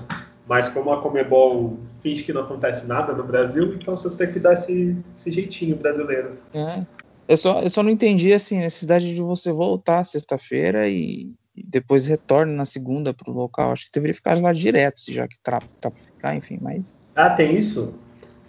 [0.46, 4.40] mas como a Comebol finge que não acontece nada no Brasil, então vocês têm que
[4.40, 6.38] dar esse, esse jeitinho brasileiro.
[6.52, 6.84] É.
[7.28, 11.62] Eu só, eu só não entendi assim, a necessidade de você voltar sexta-feira e, e,
[11.64, 13.70] depois retorna na segunda para o local.
[13.70, 16.94] Acho que deveria ficar lá direto, já que tá para ficar, enfim, mas.
[17.14, 17.94] Ah, tem isso?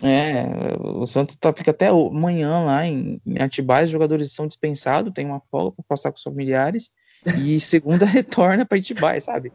[0.02, 0.46] É,
[0.82, 5.26] o Santos tá, fica até amanhã lá em, em Atibaia, os jogadores são dispensados, tem
[5.26, 6.92] uma folga para passar com os familiares,
[7.38, 9.54] e segunda retorna para Atibaia, sabe?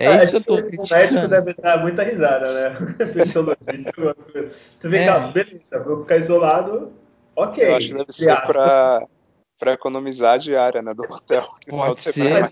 [0.00, 0.94] É ah, isso que eu tô criticando.
[0.94, 2.78] O médico deve dar muita risada, né?
[4.80, 5.06] tu vê é.
[5.06, 6.90] cá, beleza, vou ficar isolado,
[7.36, 7.68] ok.
[7.68, 9.06] Eu acho que deve ser para
[9.58, 11.46] para economizar a diária né, do hotel.
[11.68, 12.50] Pode ser.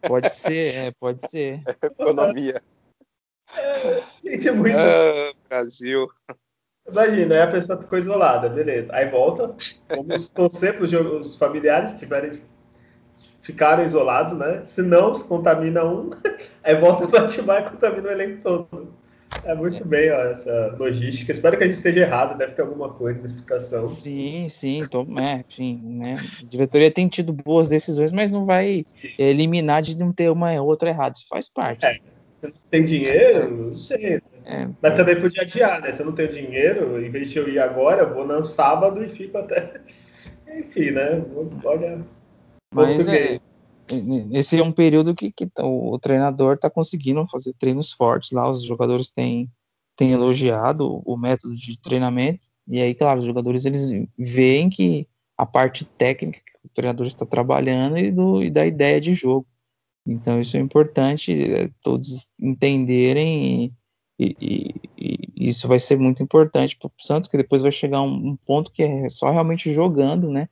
[0.00, 1.60] Pode ser, é, pode ser.
[1.82, 2.62] É economia.
[3.54, 4.78] É, gente, é muito.
[4.78, 6.08] Ah, Brasil.
[6.90, 8.94] Imagina, aí a pessoa ficou isolada, beleza.
[8.94, 9.54] Aí volta,
[9.94, 12.40] vamos torcer para os familiares se tiverem
[13.46, 14.62] ficaram isolados, né?
[14.66, 16.10] Se não, se contamina um,
[16.64, 18.92] aí volta para ativar e contamina o elenco todo.
[19.44, 19.84] É muito é.
[19.84, 21.30] bem ó, essa logística.
[21.30, 23.86] Espero que a gente esteja errado, deve ter alguma coisa na explicação.
[23.86, 26.14] Sim, sim, tô, é, sim, né?
[26.14, 28.84] A diretoria tem tido boas decisões, mas não vai
[29.16, 31.14] eliminar de não ter uma outra errada.
[31.16, 31.86] Isso faz parte.
[31.86, 31.98] É.
[32.40, 33.50] Você não tem dinheiro?
[33.50, 34.20] Não sei.
[34.44, 35.90] É, Mas também podia adiar, né?
[35.92, 39.02] Se eu não tenho dinheiro, em vez de eu ir agora, eu vou no sábado
[39.02, 39.80] e fico até.
[40.56, 41.22] Enfim, né?
[41.64, 42.00] Olha.
[42.84, 43.40] Mas é,
[44.32, 48.48] esse é um período que, que o, o treinador está conseguindo fazer treinos fortes lá.
[48.48, 49.50] Os jogadores têm,
[49.96, 52.44] têm elogiado o método de treinamento.
[52.68, 57.24] E aí, claro, os jogadores eles veem que a parte técnica que o treinador está
[57.24, 59.46] trabalhando e, do, e da ideia de jogo.
[60.06, 63.72] Então isso é importante é, todos entenderem
[64.18, 68.02] e, e, e isso vai ser muito importante para o Santos, que depois vai chegar
[68.02, 70.48] um, um, ponto que é só realmente jogando, né?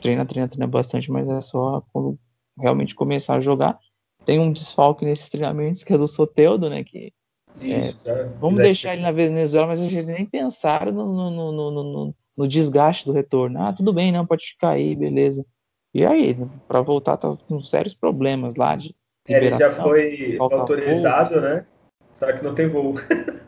[0.00, 2.18] Treina, treina, treina bastante, mas é só quando
[2.58, 3.78] realmente começar a jogar.
[4.24, 6.82] Tem um desfalque nesses treinamentos que é do Soteudo, né?
[6.82, 7.12] Que
[7.60, 11.52] é, Isso, é, vamos deixar ele na Venezuela, mas a gente nem pensaram no, no,
[11.52, 13.60] no, no, desgaste do retorno.
[13.62, 15.44] Ah, tudo bem, não, pode ficar aí, beleza.
[15.92, 18.94] E aí, para voltar, tá com sérios problemas lá de
[19.28, 19.86] liberação.
[19.94, 21.40] É, ele já foi autorizado, voo.
[21.40, 21.66] né?
[22.14, 22.94] Só que não tem voo.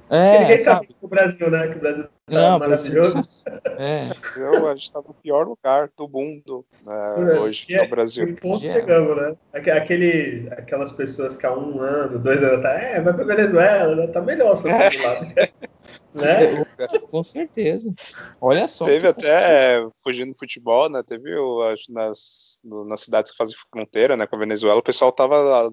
[0.09, 0.87] É, ninguém sabe.
[0.87, 1.69] sabe o Brasil, né?
[1.69, 3.23] Que o Brasil tá não, maravilhoso.
[3.79, 4.09] É.
[4.39, 7.91] Eu, a gente tá no pior lugar do mundo né, é, hoje, que é, o
[7.91, 8.27] Brasil.
[8.27, 8.81] Que ponto yeah.
[8.81, 9.37] chegamos, né?
[9.53, 14.07] Aquele, aquelas pessoas que há um ano, dois anos, tá, é, vai pra Venezuela, né?
[14.07, 14.73] tá melhor só é.
[14.73, 15.27] lado.
[16.15, 16.65] né?
[17.11, 17.93] Com certeza.
[18.41, 18.87] Olha só.
[18.87, 21.03] Teve até, fugindo do futebol, né?
[21.07, 25.13] Teve, eu acho, nas, nas cidades que fazem fronteira né, com a Venezuela, o pessoal
[25.13, 25.71] tava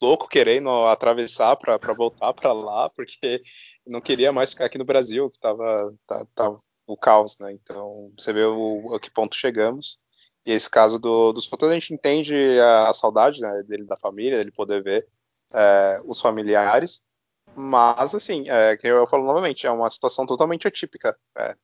[0.00, 3.42] louco querendo atravessar para voltar para lá, porque
[3.86, 7.52] não queria mais ficar aqui no Brasil, que estava tá, tá, o caos, né?
[7.52, 9.98] Então, você vê o, a que ponto chegamos.
[10.46, 13.96] E esse caso do, dos fotos, a gente entende a, a saudade né, dele da
[13.96, 15.08] família, dele poder ver
[15.54, 17.02] é, os familiares,
[17.56, 21.16] mas, assim, é, que eu falo novamente, é uma situação totalmente atípica.
[21.38, 21.54] É,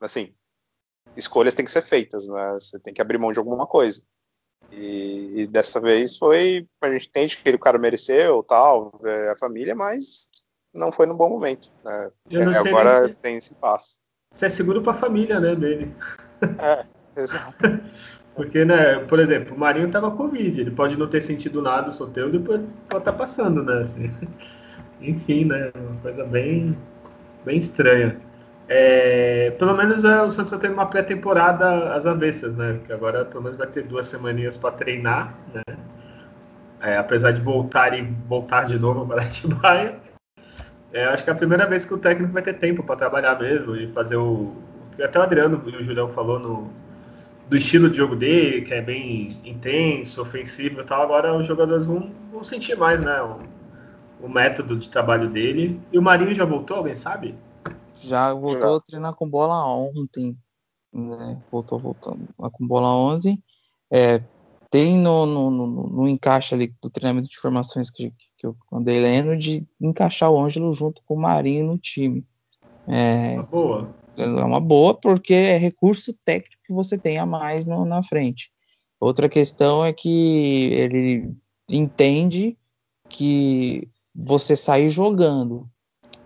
[0.00, 0.34] assim,
[1.16, 2.52] escolhas têm que ser feitas, né?
[2.52, 4.02] Você tem que abrir mão de alguma coisa.
[4.72, 6.66] E, e, dessa vez foi.
[6.80, 10.28] A gente entende que o cara mereceu, tal, é, a família, mas
[10.72, 11.72] não foi num bom momento.
[11.84, 12.10] Né?
[12.56, 14.00] Agora se, tem esse passo.
[14.32, 15.94] Isso é seguro para a família, né, dele.
[16.58, 16.86] É,
[17.20, 17.54] exato.
[18.34, 21.88] Porque, né, por exemplo, o Marinho tava com Covid, ele pode não ter sentido nada,
[21.88, 24.10] o solteiro, depois pode estar tá passando, né, assim.
[25.02, 26.76] Enfim, né, uma coisa bem,
[27.44, 28.20] bem estranha.
[28.72, 32.78] É, pelo menos é, o Santos está tendo uma pré-temporada às avessas, né?
[32.86, 35.62] Que agora pelo menos vai ter duas semaninhas para treinar, né?
[36.80, 39.96] É, apesar de voltar e voltar de novo para Atibaia.
[40.92, 43.36] É, acho que é a primeira vez que o técnico vai ter tempo para trabalhar
[43.40, 44.54] mesmo e fazer o.
[45.02, 46.70] até o Adriano e o Julião falou no,
[47.48, 51.02] do estilo de jogo dele, que é bem intenso, ofensivo e tal.
[51.02, 53.20] Agora os jogadores vão, vão sentir mais, né?
[53.20, 53.40] O,
[54.26, 55.80] o método de trabalho dele.
[55.92, 57.34] E o Marinho já voltou, alguém sabe?
[58.00, 60.36] Já voltou a treinar com bola ontem.
[60.92, 61.40] Né?
[61.50, 63.42] Voltou voltando com bola ontem.
[63.90, 64.22] É,
[64.70, 69.00] tem no, no, no, no, encaixe ali do treinamento de formações que, que eu andei
[69.00, 72.24] lendo de encaixar o Ângelo junto com o Marinho no time.
[72.86, 73.94] É, uma boa.
[74.16, 78.50] É uma boa porque é recurso técnico que você tem a mais no, na frente.
[79.00, 81.34] Outra questão é que ele
[81.68, 82.56] entende
[83.08, 85.68] que você sair jogando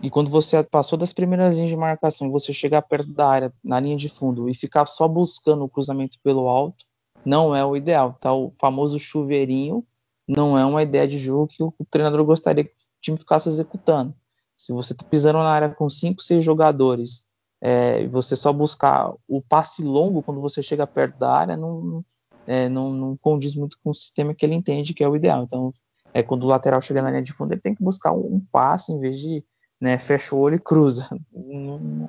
[0.01, 3.79] e quando você passou das primeiras linhas de marcação, você chegar perto da área, na
[3.79, 6.85] linha de fundo, e ficar só buscando o cruzamento pelo alto,
[7.25, 8.17] não é o ideal.
[8.19, 8.33] Tá?
[8.33, 9.85] O famoso chuveirinho
[10.27, 14.13] não é uma ideia de jogo que o treinador gostaria que o time ficasse executando.
[14.57, 17.23] Se você está pisando na área com cinco, seis jogadores,
[17.61, 22.03] é, você só buscar o passe longo quando você chega perto da área, não,
[22.45, 25.43] é, não, não condiz muito com o sistema que ele entende que é o ideal.
[25.43, 25.73] Então,
[26.13, 28.39] é quando o lateral chega na linha de fundo, ele tem que buscar um, um
[28.51, 29.43] passe em vez de
[29.79, 31.07] né, fecha o olho e cruza.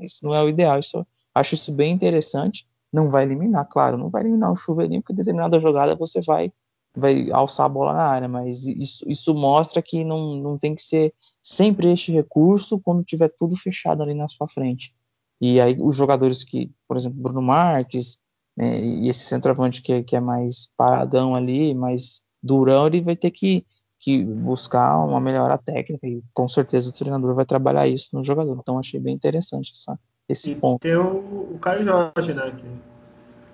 [0.00, 0.78] isso não é o ideal.
[0.78, 2.66] Isso, acho isso bem interessante.
[2.92, 6.52] Não vai eliminar, claro, não vai eliminar o chuveirinho, porque determinada jogada você vai,
[6.96, 10.82] vai alçar a bola na área, mas isso, isso mostra que não, não tem que
[10.82, 14.94] ser sempre este recurso quando tiver tudo fechado ali na sua frente.
[15.40, 18.18] E aí os jogadores que, por exemplo, Bruno Marques,
[18.56, 23.30] né, e esse centroavante que, que é mais paradão ali, mais durão, ele vai ter
[23.30, 23.66] que
[24.06, 28.56] que buscar uma melhora técnica e com certeza o treinador vai trabalhar isso no jogador.
[28.56, 30.80] Então achei bem interessante essa, esse e ponto.
[30.80, 31.16] Tem o,
[31.52, 32.52] o Caio Jorge, né?
[32.56, 32.64] Que...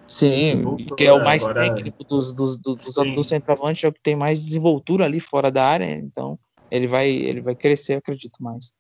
[0.07, 1.71] Sim, que é o mais agora...
[1.71, 5.51] técnico dos, dos, dos, dos do centroavante, é o que tem mais desenvoltura ali fora
[5.51, 6.39] da área, então
[6.71, 8.75] ele vai, ele vai crescer, acredito mais.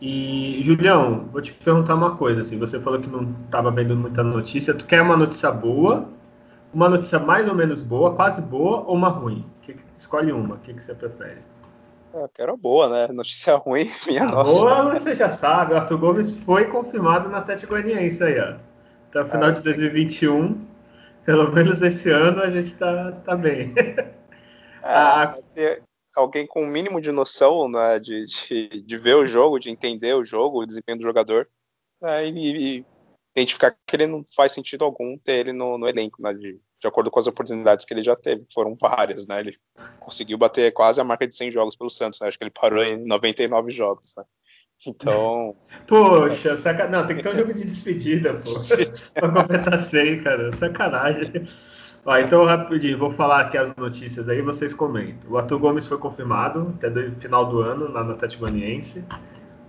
[0.00, 4.24] E, Julião, vou te perguntar uma coisa, assim, você falou que não estava vendo muita
[4.24, 6.08] notícia, tu quer uma notícia boa
[6.74, 9.44] uma notícia mais ou menos boa, quase boa ou uma ruim?
[9.64, 11.38] Que, escolhe uma, o que, que você prefere?
[12.12, 13.12] Ah, eu quero boa, né?
[13.12, 14.52] Notícia ruim, minha a nossa.
[14.52, 18.56] Boa, você já sabe, o Arthur Gomes foi confirmado na Atlético Goianiense aí, ó.
[19.08, 20.66] Até o final ah, de 2021,
[21.24, 23.74] pelo menos esse ano, a gente tá, tá bem.
[24.86, 25.32] É, ah,
[26.14, 29.70] alguém com o um mínimo de noção né, de, de, de, ver o jogo, de
[29.70, 31.48] entender o jogo, o desempenho do jogador,
[32.02, 32.86] né, e, e
[33.34, 36.88] identificar que ele não faz sentido algum ter ele no, no elenco, né, de, de,
[36.88, 38.44] acordo com as oportunidades que ele já teve.
[38.52, 39.40] Foram várias, né?
[39.40, 39.54] Ele
[39.98, 42.28] conseguiu bater quase a marca de 100 jogos pelo Santos, né?
[42.28, 44.24] Acho que ele parou em 99 jogos, né?
[44.86, 45.56] Então.
[45.86, 46.88] Poxa, saca...
[46.88, 49.10] não, tem que ter um jogo de despedida, pô.
[49.14, 50.52] pra completar 100, cara.
[50.52, 51.48] Sacanagem.
[52.06, 55.30] Ó, então, rapidinho, vou falar aqui as notícias aí, vocês comentam.
[55.30, 59.02] O Arthur Gomes foi confirmado até o final do ano na Atlético Goianiense.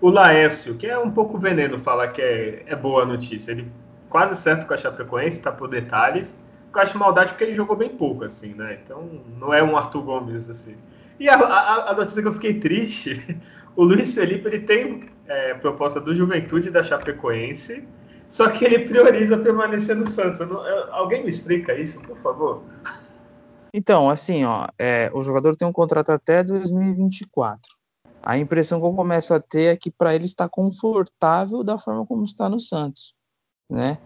[0.02, 3.72] O Laércio, que é um pouco veneno falar que é, é boa notícia, ele
[4.10, 6.36] quase certo com a Chapecoense, tá por detalhes.
[6.76, 8.80] Acho maldade porque ele jogou bem pouco, assim, né?
[8.84, 9.10] Então,
[9.40, 10.76] não é um Arthur Gomes, assim.
[11.20, 13.40] E a, a, a notícia que eu fiquei triste,
[13.76, 17.88] o Luiz Felipe, ele tem é, proposta do Juventude da Chapecoense,
[18.30, 20.40] só que ele prioriza permanecer no Santos.
[20.40, 22.64] Não, eu, alguém me explica isso, por favor?
[23.74, 27.62] Então, assim, ó, é, o jogador tem um contrato até 2024.
[28.24, 32.06] A impressão que eu começo a ter é que para ele está confortável da forma
[32.06, 33.14] como está no Santos,
[33.70, 34.00] né?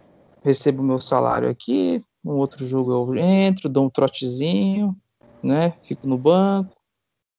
[0.43, 4.95] Recebo meu salário aqui, um outro jogo eu entro, dou um trotezinho,
[5.41, 5.71] né?
[5.82, 6.75] Fico no banco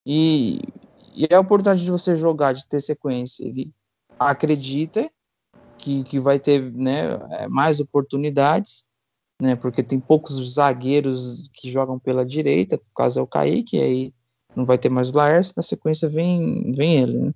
[0.07, 0.61] e,
[1.15, 3.45] e é a oportunidade de você jogar, de ter sequência.
[3.45, 3.73] Ele
[4.19, 5.11] acredita
[5.79, 8.85] que, que vai ter né, é, mais oportunidades,
[9.41, 14.15] né, porque tem poucos zagueiros que jogam pela direita, no caso é o Kaique, aí
[14.55, 17.19] não vai ter mais o Laércio, na sequência vem, vem ele.
[17.19, 17.33] Né?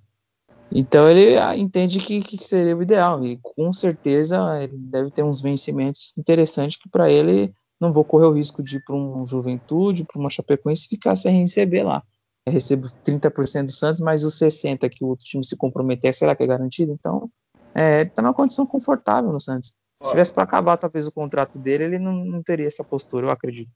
[0.71, 5.23] Então ele ah, entende que, que seria o ideal, e com certeza ele deve ter
[5.23, 9.25] uns vencimentos interessantes que para ele não vou correr o risco de ir para um
[9.25, 12.03] Juventude, para uma Chapecoense ficar sem receber lá.
[12.45, 16.35] Eu recebo 30% do Santos, mas os 60% que o outro time se comprometer, será
[16.35, 16.91] que é garantido?
[16.91, 17.29] Então,
[17.73, 19.73] é, ele está numa condição confortável no Santos.
[20.03, 23.31] Se tivesse para acabar talvez o contrato dele, ele não, não, teria essa postura, eu
[23.31, 23.71] acredito.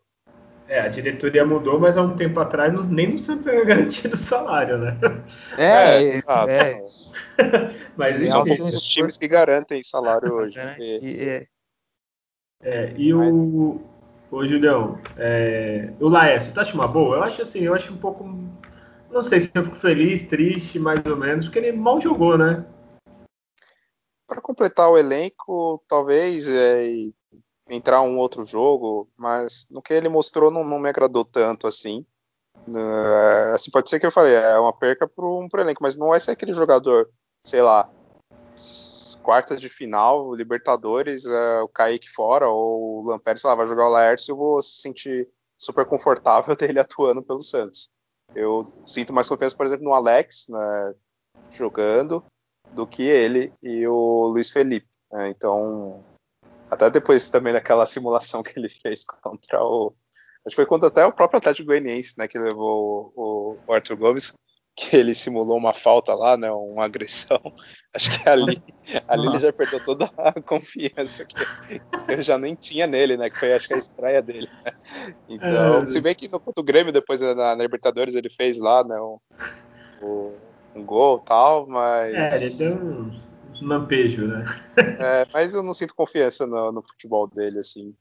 [0.69, 4.13] É, a diretoria mudou, mas há um tempo atrás não, nem no Santos era garantido
[4.13, 4.95] o salário, né?
[5.58, 6.21] É, é.
[6.47, 6.86] é.
[7.97, 10.60] mas isso são os times que garantem salário hoje.
[10.79, 11.47] E, é.
[12.62, 13.82] é, e o,
[14.29, 17.15] o Julião, é, o Laércio, tu acha uma boa?
[17.15, 18.23] Eu acho assim, eu acho um pouco.
[19.10, 22.63] Não sei se eu fico feliz, triste, mais ou menos, porque ele mal jogou, né?
[24.29, 26.86] para completar o elenco, talvez é,
[27.69, 32.05] entrar um outro jogo, mas no que ele mostrou não, não me agradou tanto assim.
[32.67, 36.10] Uh, assim pode ser que eu falei, é uma perca para um elenco, mas não
[36.10, 37.10] vai ser aquele jogador,
[37.45, 37.89] sei lá,
[39.21, 43.91] quartas de final, Libertadores, uh, o Kaique fora, ou o Lampérez lá, vai jogar o
[43.91, 47.89] Laércio, eu vou se sentir super confortável dele atuando pelo Santos.
[48.36, 50.95] Eu sinto mais confiança, por exemplo, no Alex, né,
[51.51, 52.23] jogando
[52.71, 54.88] do que ele e o Luiz Felipe.
[55.12, 55.29] Né?
[55.29, 56.03] Então,
[56.69, 59.93] até depois também daquela simulação que ele fez contra o.
[60.45, 62.27] Acho que foi contra até o próprio Atlético Goianiense, né?
[62.27, 64.34] Que levou o, o Arthur Gomes,
[64.73, 66.49] que ele simulou uma falta lá, né?
[66.49, 67.41] Uma agressão.
[67.93, 68.63] Acho que ali,
[69.08, 71.36] ali ele já perdeu toda a confiança que
[72.08, 73.29] eu já nem tinha nele, né?
[73.29, 74.47] Que foi acho que a estreia dele.
[74.63, 74.71] Né?
[75.27, 78.58] Então, é, se bem que no contra o Grêmio, depois na, na Libertadores, ele fez
[78.58, 78.95] lá, né?
[80.01, 80.34] O
[80.75, 82.13] um gol e tal, mas.
[82.13, 83.28] É, ele deu um
[83.61, 84.45] lampejo, né?
[84.77, 87.95] é, mas eu não sinto confiança no, no futebol dele, assim.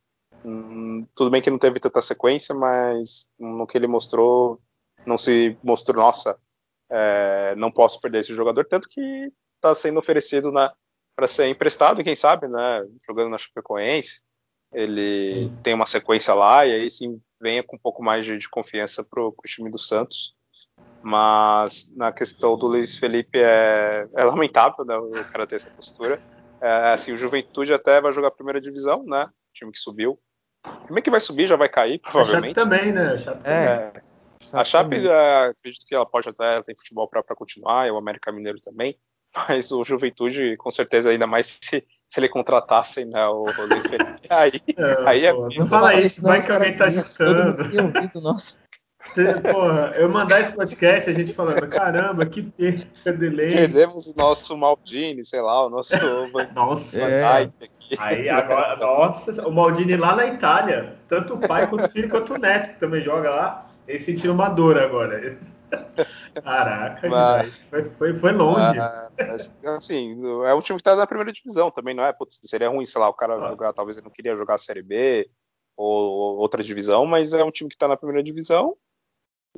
[0.44, 4.60] Hum, tudo bem que não teve tanta sequência, mas no que ele mostrou,
[5.06, 6.38] não se mostrou, nossa,
[6.90, 10.52] é, não posso perder esse jogador, tanto que está sendo oferecido
[11.16, 12.86] para ser emprestado, quem sabe, né?
[13.06, 14.22] Jogando na Chapecoense.
[14.72, 18.48] Ele tem uma sequência lá e aí sim venha com um pouco mais de, de
[18.48, 20.36] confiança para o time do Santos.
[21.02, 26.20] Mas na questão do Luiz Felipe é, é lamentável, né, o cara ter essa postura.
[26.60, 29.24] É, assim, o Juventude até vai jogar a primeira divisão, né?
[29.24, 30.18] O time que subiu.
[30.86, 32.58] Como é que vai subir, já vai cair, provavelmente.
[32.58, 33.12] A Chape também, né?
[33.12, 33.92] A Chape, é,
[34.52, 37.96] a Chape é, acredito que ela pode até ela tem futebol para continuar, e o
[37.96, 38.98] América Mineiro também.
[39.48, 43.86] Mas o Juventude, com certeza, ainda mais se, se ele contratasse né, o, o Luiz
[43.86, 44.22] Felipe.
[44.28, 48.20] Aí é, aí é pô, Não fala isso, vai que alguém tá escutando.
[48.20, 48.58] Nossa.
[49.42, 53.52] Porra, eu mandar esse podcast, a gente falando, caramba, que perca de lei.
[53.52, 55.96] Perdemos o nosso Maldini, sei lá, o nosso
[56.54, 57.50] Nossa, é.
[57.98, 62.34] Aí agora, nossa, o Maldini lá na Itália, tanto o pai quanto o filho quanto
[62.34, 65.38] o neto que também joga lá, eles sentiram uma dor agora.
[66.42, 68.78] Caraca, mas, foi, foi, foi longe.
[69.18, 72.12] Mas, assim, é um time que tá na primeira divisão também, não é?
[72.12, 73.48] Putz, seria ruim, sei lá, o cara ah.
[73.48, 75.28] jogar, talvez ele não queria jogar a Série B
[75.76, 78.76] ou outra divisão, mas é um time que tá na primeira divisão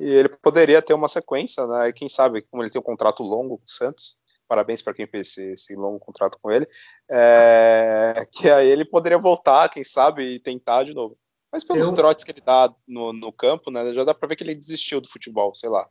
[0.01, 1.89] e ele poderia ter uma sequência, né?
[1.89, 5.05] E quem sabe, como ele tem um contrato longo com o Santos, parabéns para quem
[5.05, 6.67] fez esse, esse, longo contrato com ele,
[7.09, 11.15] é, que aí ele poderia voltar, quem sabe, e tentar de novo.
[11.51, 11.95] Mas pelos Eu...
[11.95, 14.99] trotes que ele dá no, no campo, né, já dá para ver que ele desistiu
[14.99, 15.87] do futebol, sei lá.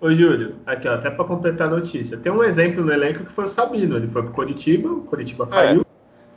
[0.00, 3.32] Ô Júlio, aqui ó, até para completar a notícia, tem um exemplo no elenco que
[3.32, 5.85] foi o Sabino, ele foi pro Curitiba, o Curitiba é.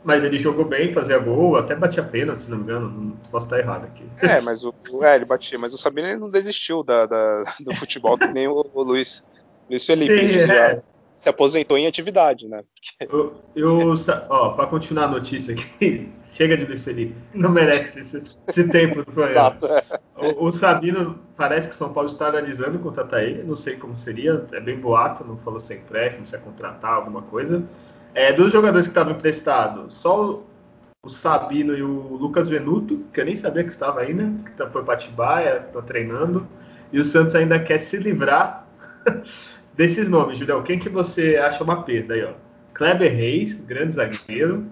[0.02, 2.90] Mas ele jogou bem, fazia gol, até batia pênalti, se não me engano.
[2.90, 4.04] Não posso estar errado aqui.
[4.22, 8.16] É, mas o, é, ele batia, mas o Sabino não desistiu da, da, do futebol,
[8.16, 9.28] que nem o, o Luiz,
[9.68, 10.32] Luiz Felipe.
[10.32, 10.82] Sim, é.
[11.16, 12.62] se aposentou em atividade, né?
[12.74, 13.14] Porque...
[13.14, 13.94] Eu, eu
[14.30, 19.04] ó, para continuar a notícia aqui, chega de Luiz Felipe, não merece esse, esse tempo
[19.04, 19.66] do Exato.
[20.16, 23.98] O, o, Sabino parece que o São Paulo está analisando contratar ele, não sei como
[23.98, 27.62] seria, é bem boato, não falou sem empréstimo, se é contratar alguma coisa.
[28.14, 30.42] É, dos jogadores que estavam emprestados, só
[31.04, 34.68] o, Sabino e o Lucas Venuto, que eu nem sabia que estava ainda, que tá,
[34.68, 36.46] foi para Atibaia, está treinando,
[36.92, 38.66] e o Santos ainda quer se livrar
[39.74, 40.62] desses nomes, Julião.
[40.62, 42.32] Quem que você acha uma perda aí, ó?
[42.74, 44.66] Kleber Reis, grande zagueiro.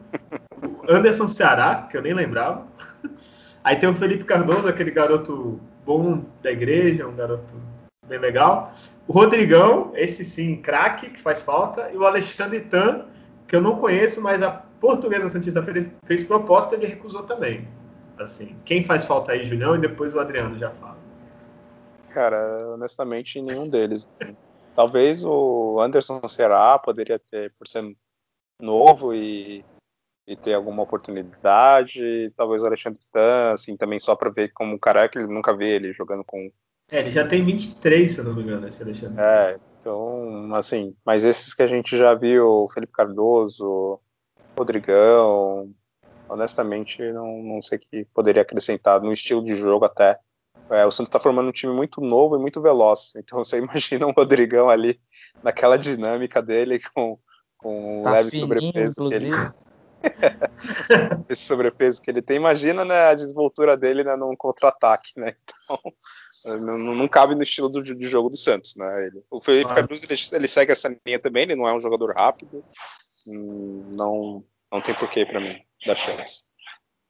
[0.88, 2.66] Anderson Ceará, que eu nem lembrava.
[3.62, 7.54] Aí tem o Felipe Cardoso, aquele garoto bom da igreja, um garoto
[8.06, 8.72] bem legal.
[9.06, 11.90] O Rodrigão, esse sim, craque, que faz falta.
[11.92, 13.04] E o Alexandre Tan,
[13.48, 15.62] que eu não conheço, mas a Portuguesa Santista
[16.04, 17.66] fez proposta e ele recusou também.
[18.18, 19.74] Assim, quem faz falta aí, Julião?
[19.74, 20.98] E depois o Adriano já fala.
[22.10, 24.08] Cara, honestamente, nenhum deles.
[24.20, 24.36] Assim.
[24.74, 27.96] Talvez o Anderson Será poderia ter, por ser
[28.60, 29.64] novo e,
[30.26, 32.32] e ter alguma oportunidade.
[32.36, 35.26] Talvez o Alexandre Tan, assim, também só para ver como o cara é, que ele
[35.26, 36.50] nunca vê ele jogando com.
[36.90, 39.20] É, ele já tem 23, se eu não me engano, esse Alexandre.
[39.20, 44.00] É, então, assim, mas esses que a gente já viu, Felipe Cardoso,
[44.56, 45.72] Rodrigão,
[46.28, 50.18] honestamente, não, não sei que poderia acrescentar no estilo de jogo até.
[50.70, 53.12] É, o Santos está formando um time muito novo e muito veloz.
[53.16, 55.00] Então você imagina um Rodrigão ali
[55.42, 57.18] naquela dinâmica dele com,
[57.56, 59.30] com tá leve sobrepeso que ele...
[61.28, 62.36] esse sobrepeso que ele tem.
[62.36, 65.34] Imagina né, a desvoltura dele né, num contra-ataque, né?
[66.44, 69.06] Então não, não, cabe no estilo do, de jogo do Santos, né?
[69.06, 69.74] Ele, o Felipe.
[69.74, 71.42] Cardoso ele, ele, segue essa linha também.
[71.42, 72.64] Ele não é um jogador rápido.
[73.26, 76.44] Não não tem porquê para mim dar chance.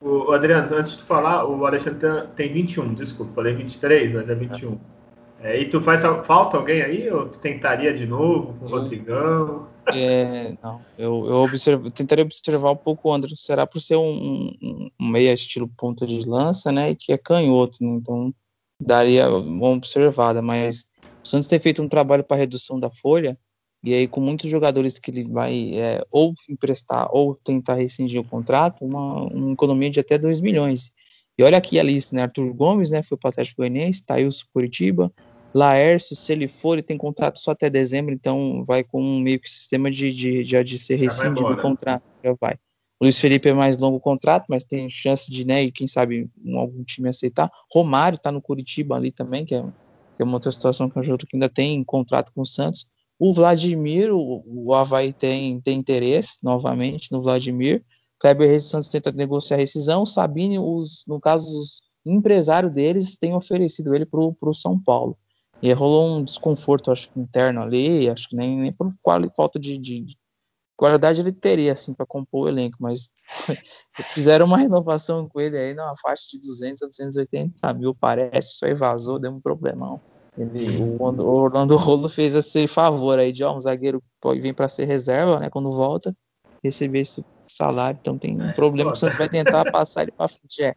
[0.00, 4.74] O Adriano, antes de falar, o Alexandre tem 21, desculpa, falei 23, mas é 21.
[4.74, 4.78] É,
[5.42, 7.10] e tu faz falta alguém aí?
[7.10, 9.68] Ou tu tentaria de novo com o Rodrigão?
[9.94, 13.30] É, não, eu, eu, observo, tentaria observar um pouco o André.
[13.34, 16.90] Será por ser um, um, um meia estilo ponta de lança, né?
[16.90, 18.34] E que é canhoto, né, então
[18.80, 20.42] daria uma observada.
[20.42, 20.86] Mas
[21.24, 23.38] o Santos tem feito um trabalho para redução da folha
[23.82, 28.24] e aí, com muitos jogadores que ele vai é, ou emprestar ou tentar rescindir o
[28.24, 30.90] contrato, uma, uma, economia de até 2 milhões.
[31.38, 32.22] E olha aqui a lista, né?
[32.22, 33.02] Arthur Gomes, né?
[33.02, 35.12] Foi para o Atlético Goianiense, Thailson Curitiba,
[35.54, 39.40] Laércio, se ele for, ele tem contrato só até dezembro, então vai com um meio
[39.40, 42.54] que sistema de, de, de, de ser rescindido o contrato, já vai.
[43.00, 46.28] O Luiz Felipe é mais longo contrato, mas tem chance de, né, e quem sabe
[46.44, 47.50] um, algum time aceitar.
[47.72, 49.62] Romário está no Curitiba ali também, que é,
[50.16, 52.46] que é uma outra situação que é um jogador que ainda tem contrato com o
[52.46, 52.86] Santos.
[53.18, 57.84] O Vladimir, o, o Havaí tem, tem interesse novamente no Vladimir.
[58.20, 60.04] Kleber Reis Santos tenta negociar a rescisão.
[60.04, 65.16] Sabine, os, no caso, os empresários deles têm oferecido ele para o São Paulo.
[65.60, 69.58] E rolou um desconforto, acho que interno ali, acho que nem, nem por qual, falta
[69.58, 70.18] de, de, de,
[70.76, 73.10] qualidade ele teria, assim, para compor o elenco, mas
[74.14, 78.64] fizeram uma renovação com ele aí numa faixa de 200 a 280 mil, parece, isso
[78.64, 80.00] aí vazou, deu um problemão.
[80.38, 84.68] Ele, o, Orlando Rolo fez esse favor aí de ó, um zagueiro pode vir para
[84.68, 85.50] ser reserva, né?
[85.50, 86.14] Quando volta,
[86.62, 87.98] receber esse salário.
[88.00, 90.62] Então tem um é, problema que Santos vai tentar passar ele para frente.
[90.62, 90.76] É.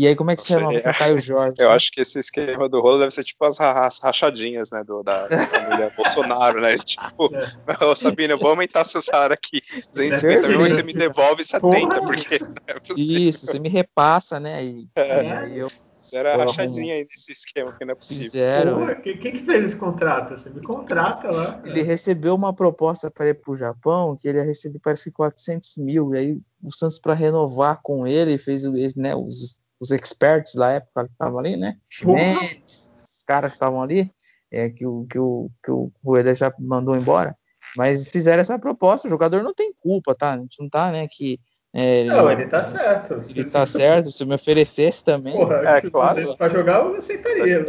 [0.00, 1.54] E aí, como é que você renova com o Caio Jorge?
[1.60, 1.74] Eu né?
[1.74, 3.58] acho que esse esquema do rolo deve ser tipo as,
[3.98, 4.82] rachadinhas, né?
[4.82, 6.74] Do, da, da família Bolsonaro, né?
[6.78, 7.84] Tipo, é.
[7.84, 9.60] ô Sabina, eu vou aumentar seu salário aqui.
[9.94, 13.28] 250 mil, mas você me devolve 70, Porra, porque não é possível.
[13.28, 14.64] Isso, você me repassa, né?
[14.64, 15.22] E, é.
[15.22, 15.68] e aí eu
[16.00, 18.24] Fizeram a rachadinha aí nesse esquema, que não é possível.
[18.24, 19.00] Fizeram.
[19.02, 20.30] Quem que, que fez esse contrato?
[20.30, 21.60] Você me contrata lá.
[21.62, 25.76] Ele recebeu uma proposta para ir para o Japão, que ele ia receber parece 400
[25.76, 26.14] mil.
[26.14, 28.64] E aí o Santos, para renovar com ele, fez
[28.96, 31.76] né, os, os experts da época que estavam ali, né?
[32.04, 34.10] Mendes, os caras que estavam ali,
[34.52, 37.34] é, que, o, que, o, que o Rueda já mandou embora.
[37.76, 40.32] Mas fizeram essa proposta, o jogador não tem culpa, tá?
[40.32, 41.40] A gente não tá, né, que
[41.72, 43.20] é, não, ele tá certo.
[43.30, 45.36] Ele tá certo, se me oferecesse também.
[45.36, 46.36] Porra, é, claro.
[46.36, 47.64] Pra jogar, eu aceitaria.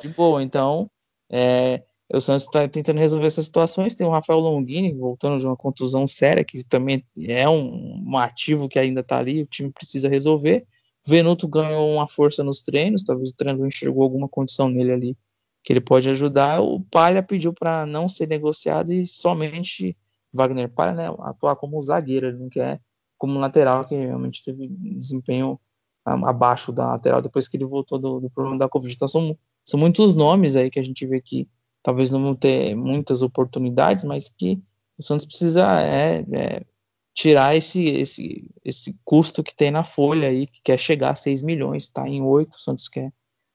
[0.00, 0.90] De boa, então.
[1.30, 3.94] É, o Santos está tentando resolver essas situações.
[3.94, 8.68] Tem o Rafael Longini voltando de uma contusão séria, que também é um, um ativo
[8.68, 10.66] que ainda está ali, o time precisa resolver.
[11.06, 15.16] Venuto ganhou uma força nos treinos, talvez o treinador enxergou alguma condição nele ali
[15.64, 16.60] que ele pode ajudar.
[16.60, 19.96] O Palha pediu para não ser negociado e somente
[20.32, 22.80] Wagner Palha né, atuar como zagueiro, ele não quer
[23.18, 25.58] como lateral, que realmente teve desempenho
[26.04, 28.92] abaixo da lateral depois que ele voltou do, do problema da Covid.
[28.92, 31.48] Então são, são muitos nomes aí que a gente vê que
[31.82, 34.60] talvez não vão ter muitas oportunidades, mas que
[34.98, 36.62] o Santos precisa é, é,
[37.14, 41.42] tirar esse, esse, esse custo que tem na folha aí, que quer chegar a 6
[41.42, 43.12] milhões, está em 8, o Santos quer,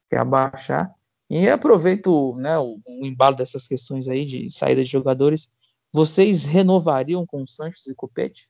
[0.10, 0.94] quer abaixar.
[1.30, 5.52] E aproveito né, o, o embalo dessas questões aí de saída de jogadores
[5.94, 8.48] Vocês renovariam com o Sanches e Copete?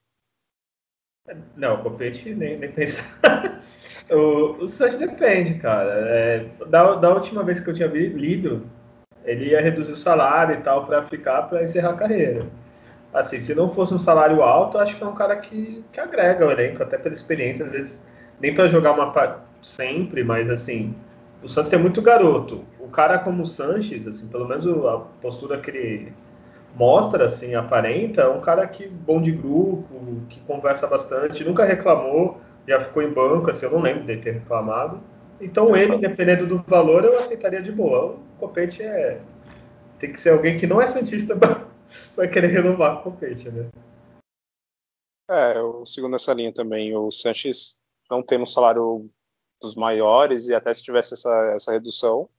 [1.56, 3.62] Não, o Copete nem, nem pensar.
[4.12, 5.92] o, o Sanches depende, cara.
[6.10, 8.70] É, da, da última vez que eu tinha lido,
[9.26, 12.48] ele ia reduzir o salário e tal para ficar para encerrar a carreira.
[13.14, 16.46] Assim, se não fosse um salário alto, acho que é um cara que, que agrega
[16.46, 18.04] o elenco, até pela experiência, às vezes
[18.40, 20.94] nem para jogar uma sempre, mas assim,
[21.42, 22.64] o Santos tem muito garoto.
[22.80, 26.14] O cara como o Sanches, assim, pelo menos a postura que ele
[26.76, 29.86] mostra, assim, aparenta, é um cara que bom de grupo,
[30.30, 34.32] que conversa bastante, nunca reclamou, já ficou em banco, assim, eu não lembro de ter
[34.32, 35.00] reclamado.
[35.40, 38.16] Então é ele, dependendo do valor, eu aceitaria de boa.
[38.16, 39.20] O Copete é
[40.00, 41.36] tem que ser alguém que não é santista
[42.16, 43.70] para querer renovar com o Copete, né?
[45.30, 46.96] É, eu sigo nessa linha também.
[46.96, 47.78] O Sanches
[48.10, 49.10] não tem um salário
[49.62, 52.30] dos maiores e até se tivesse essa, essa redução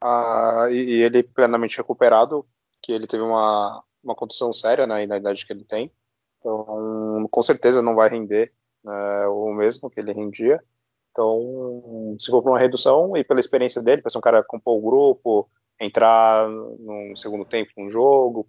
[0.00, 2.46] ah, e, e, ele plenamente recuperado,
[2.82, 5.90] que ele teve uma, uma condição séria né, na idade que ele tem,
[6.38, 8.52] então com certeza não vai render
[8.84, 10.62] né, o mesmo que ele rendia.
[11.10, 14.76] Então, se for para uma redução e pela experiência dele, para ser um cara compor
[14.76, 15.50] o grupo,
[15.80, 18.46] entrar no segundo tempo no jogo,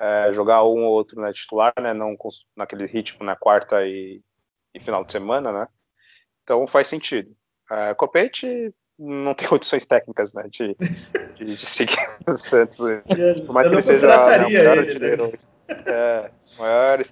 [0.00, 2.16] é, jogar um ou outro né, titular, né, não
[2.56, 4.22] naquele ritmo na né, quarta e,
[4.74, 5.68] e, final de semana, né?
[6.42, 7.36] Então faz sentido.
[7.70, 10.74] É, Copete não tem condições técnicas né, de,
[11.36, 12.78] de, de seguir o Santos,
[13.46, 15.32] por mais que ele seja né, o maior artilheiro, né?
[15.68, 17.02] é, maior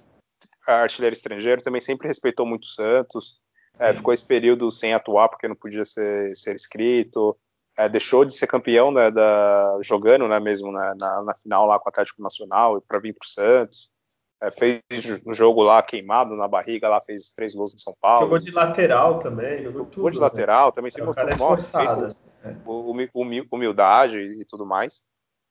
[0.67, 3.37] artilheiro estrangeiro, também sempre respeitou muito o Santos.
[3.77, 7.37] É, ficou esse período sem atuar porque não podia ser, ser inscrito
[7.77, 11.79] é, deixou de ser campeão né, da, jogando né, mesmo né, na, na, final lá
[11.79, 13.89] com o Atlético Nacional para vir para o Santos.
[14.41, 14.81] É, fez
[15.25, 18.25] um jogo lá queimado na barriga, lá fez três gols em São Paulo.
[18.25, 20.23] Jogou de lateral também, jogou, jogou tudo, de né?
[20.23, 22.55] lateral, também se mostrou nossa, assim, é.
[23.51, 25.03] humildade e tudo mais.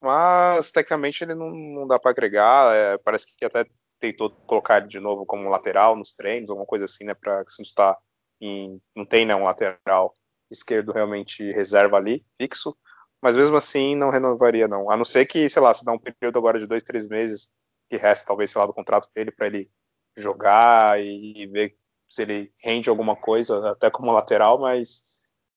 [0.02, 2.74] Mas tecnicamente ele não, não dá para agregar.
[2.74, 3.66] É, parece que até
[3.98, 7.14] tentou colocar ele de novo como lateral nos treinos, alguma coisa assim, né?
[7.14, 7.96] Para que se está
[8.40, 10.14] em, não tem né, um lateral
[10.50, 12.76] esquerdo realmente reserva ali, fixo,
[13.20, 14.90] mas mesmo assim não renovaria não.
[14.90, 17.50] A não ser que, sei lá, se dá um período agora de dois, três meses
[17.88, 19.70] que resta talvez, sei lá, do contrato dele para ele
[20.16, 21.76] jogar e, e, ver
[22.06, 25.02] se ele rende alguma coisa, até como lateral, mas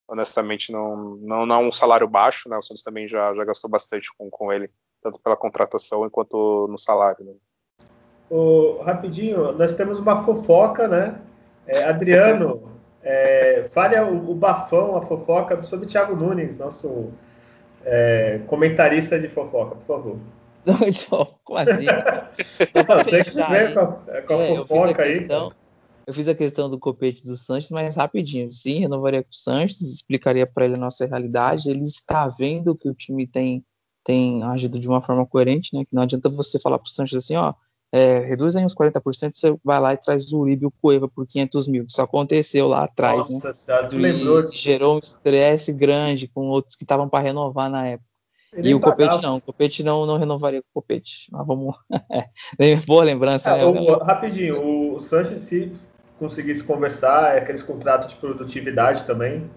[0.08, 2.58] honestamente não, não, não é um salário baixo, né?
[2.58, 4.70] O Santos também já, já gastou bastante com, com ele,
[5.02, 7.24] tanto pela contratação quanto no salário.
[7.24, 7.34] Né?
[8.30, 11.22] O, rapidinho, nós temos uma fofoca, né?
[11.66, 12.70] É, Adriano
[13.04, 17.10] É, fale o, o, bafão, a fofoca sobre Thiago Nunes, nosso
[17.84, 20.18] é, comentarista de fofoca, por favor.
[20.64, 20.78] Não,
[21.43, 21.86] como assim?
[21.86, 25.54] Você que vem com a, com a é, fofoca eu questão, aí.
[26.06, 28.52] Eu fiz a questão do copete do Sanches, mas rapidinho.
[28.52, 31.70] Sim, renovaria com o Sanches, explicaria para ele a nossa realidade.
[31.70, 33.66] Ele está vendo que o time tem,
[34.04, 35.84] tem agido de uma forma coerente, né?
[35.86, 37.54] Que não adianta você falar para o Sanches assim, ó,
[37.92, 41.10] é, reduz aí uns 40%, você vai lá e traz o Uribe e o Cueva
[41.10, 41.86] por 500 mil.
[41.86, 43.54] Isso aconteceu lá atrás, Nossa, né?
[43.54, 48.10] Senhora, e lembrou gerou um estresse grande com outros que estavam para renovar na época.
[48.54, 49.02] Ele e o pagava.
[49.02, 51.30] Copete não, o Copete não, não renovaria com o Copete.
[51.32, 51.78] Mas vamos.
[52.86, 53.64] Boa lembrança, né?
[53.64, 55.72] O, rapidinho, o Sanches, se
[56.20, 59.50] conseguisse conversar, é aqueles contratos de produtividade também.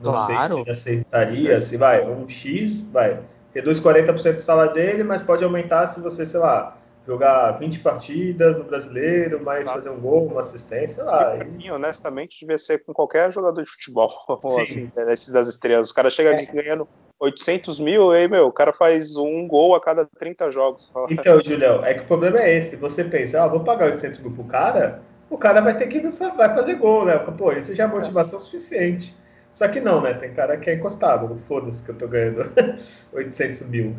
[0.00, 0.54] Não claro.
[0.54, 3.20] sei se aceitaria, se vai, um X, vai,
[3.54, 6.76] reduz 40% do salário dele, mas pode aumentar se você, sei lá,
[7.06, 9.82] jogar 20 partidas no brasileiro, mais claro.
[9.82, 11.36] fazer um gol, uma assistência, sei lá.
[11.36, 14.08] E, mim, honestamente, devia ser com qualquer jogador de futebol,
[14.60, 15.88] assim, né, esses das estrelas.
[15.88, 16.44] Os caras chegam é.
[16.44, 16.88] ganhando
[17.18, 20.92] 800 mil, aí, meu, o cara faz um gol a cada 30 jogos.
[21.08, 22.76] Então, Julião, é que o problema é esse.
[22.76, 26.54] Você pensa, ah, vou pagar 800 mil pro cara, o cara vai ter que vai
[26.54, 27.18] fazer gol, né?
[27.18, 29.16] Pô, isso já é motivação suficiente.
[29.52, 30.14] Só que não, né?
[30.14, 31.40] Tem cara que é encostado.
[31.46, 32.50] Foda-se que eu tô ganhando
[33.12, 33.96] 800 mil.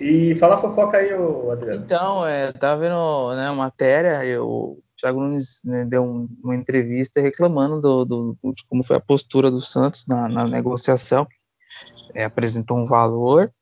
[0.00, 1.82] E fala fofoca aí, Adriano.
[1.84, 7.20] Então, é, tava vendo né, matéria, eu, o Thiago Nunes né, deu um, uma entrevista
[7.20, 11.26] reclamando do, do, de como foi a postura do Santos na, na negociação.
[12.14, 13.52] É, apresentou um valor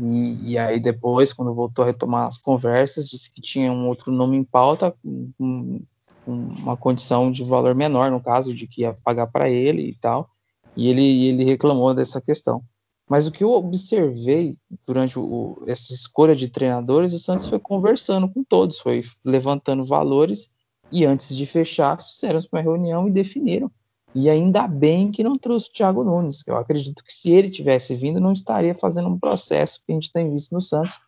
[0.00, 4.12] e, e, aí depois, quando voltou a retomar as conversas, disse que tinha um outro
[4.12, 5.80] nome em pauta, um,
[6.26, 10.28] uma condição de valor menor, no caso, de que ia pagar para ele e tal.
[10.76, 12.62] E ele, ele reclamou dessa questão.
[13.08, 18.28] Mas o que eu observei durante o, essa escolha de treinadores, o Santos foi conversando
[18.28, 20.50] com todos, foi levantando valores
[20.90, 23.70] e antes de fechar, fizeram uma reunião e definiram.
[24.14, 26.42] E ainda bem que não trouxe o Thiago Nunes.
[26.46, 30.12] Eu acredito que se ele tivesse vindo, não estaria fazendo um processo que a gente
[30.12, 30.98] tem visto no Santos,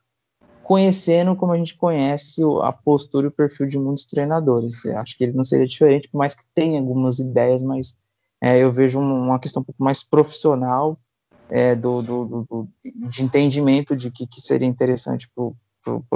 [0.63, 4.85] conhecendo como a gente conhece a postura e o perfil de muitos treinadores.
[4.85, 7.97] Eu acho que ele não seria diferente, por mais que tenha algumas ideias, mas
[8.41, 10.99] é, eu vejo uma questão um pouco mais profissional
[11.51, 15.45] é, do, do, do, de entendimento de que, que seria interessante para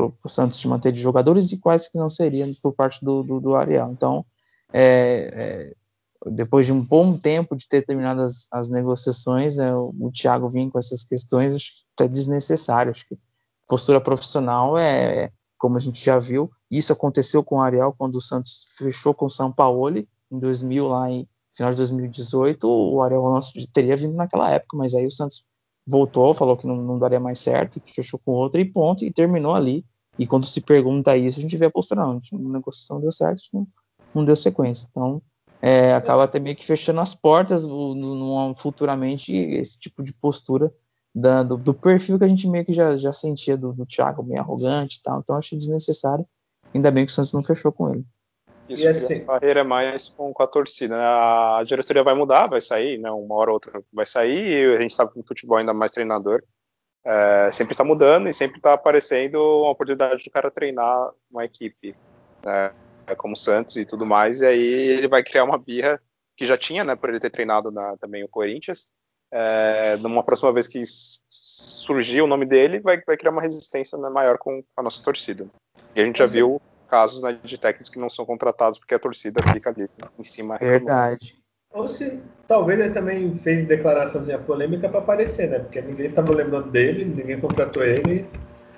[0.04, 3.40] o Santos de manter de jogadores e quais que não seriam por parte do, do,
[3.40, 3.90] do Ariel.
[3.92, 4.24] Então,
[4.72, 5.72] é,
[6.24, 10.10] é, depois de um bom tempo de ter terminado as, as negociações, é, o, o
[10.10, 12.92] Thiago vinha com essas questões, acho que é desnecessário.
[12.92, 13.18] Acho que
[13.66, 15.30] postura profissional é,
[15.62, 19.26] como a gente já viu, isso aconteceu com o Ariel quando o Santos fechou com
[19.26, 24.14] o São Paulo em 2000, lá em final de 2018, o Ariel nosso teria vindo
[24.14, 25.44] naquela época, mas aí o Santos
[25.86, 29.12] voltou, falou que não, não daria mais certo, que fechou com outro e ponto, e
[29.12, 29.84] terminou ali.
[30.18, 33.42] E quando se pergunta isso, a gente vê a postura, não, a negociação deu certo,
[33.52, 33.66] não,
[34.14, 34.86] não deu sequência.
[34.90, 35.22] Então,
[35.60, 40.72] é, acaba até meio que fechando as portas no, futuramente esse tipo de postura
[41.14, 44.22] da, do, do, perfil que a gente meio que já, já sentia do, do Thiago,
[44.22, 45.20] meio arrogante e tal.
[45.20, 46.26] Então, achei desnecessário.
[46.74, 48.04] Ainda bem que o Santos não fechou com ele.
[48.68, 50.96] Isso e assim, barreira é mais com, com, a torcida.
[50.96, 51.04] Né?
[51.04, 53.10] A diretoria vai mudar, vai sair, né?
[53.10, 55.92] uma hora ou outra vai sair, e a gente sabe que no futebol, ainda mais
[55.92, 56.42] treinador,
[57.04, 61.96] é, sempre está mudando e sempre está aparecendo uma oportunidade do cara treinar uma equipe,
[62.44, 62.72] né?
[63.04, 66.00] É como o Santos e tudo mais, e aí ele vai criar uma birra
[66.36, 68.90] que já tinha, né, por ele ter treinado na, também o Corinthians.
[69.34, 70.82] É, numa próxima vez que
[71.28, 75.46] surgir o nome dele, vai, vai criar uma resistência né, maior com a nossa torcida.
[75.96, 76.60] E a gente já viu
[76.92, 79.88] casos né, de técnicos que não são contratados porque a torcida fica ali
[80.18, 80.58] em cima.
[80.58, 81.42] Verdade.
[81.72, 85.60] Ou se talvez ele também fez declaraçãozinha polêmica para aparecer, né?
[85.60, 88.28] Porque ninguém estava lembrando dele, ninguém contratou ele.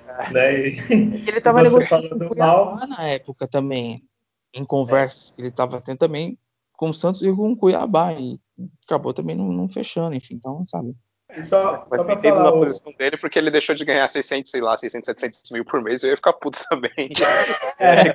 [0.06, 0.32] É.
[0.32, 0.60] Né?
[0.60, 0.78] E,
[1.26, 2.76] ele estava negociando com mal.
[2.86, 4.00] na época também,
[4.54, 5.34] em conversas é.
[5.34, 6.38] que ele estava tendo também
[6.76, 8.12] com o Santos e com o Cuiabá.
[8.12, 8.38] E
[8.86, 10.94] acabou também não, não fechando, enfim, então, sabe?
[11.44, 12.60] Só, Mas só falar, na o...
[12.60, 16.04] posição dele porque ele deixou de ganhar 600, sei lá, 600, 700 mil por mês,
[16.04, 16.92] eu ia ficar puto também.
[17.78, 18.12] É,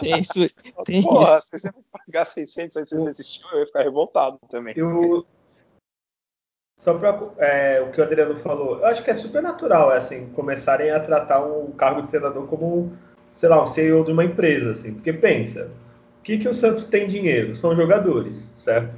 [0.00, 0.46] tem isso.
[0.84, 1.46] Tem Porra, isso.
[1.48, 4.72] se você pagar 600, 700 nesse estilo, eu ia ficar revoltado também.
[4.76, 5.26] Eu,
[6.84, 9.96] só para é, o que o Adriano falou, eu acho que é super natural, é,
[9.96, 12.92] assim, começarem a tratar um cargo de treinador como,
[13.32, 15.70] sei lá, um CEO de uma empresa, assim, porque pensa,
[16.20, 17.56] o que, que o Santos tem dinheiro?
[17.56, 18.94] São jogadores, certo?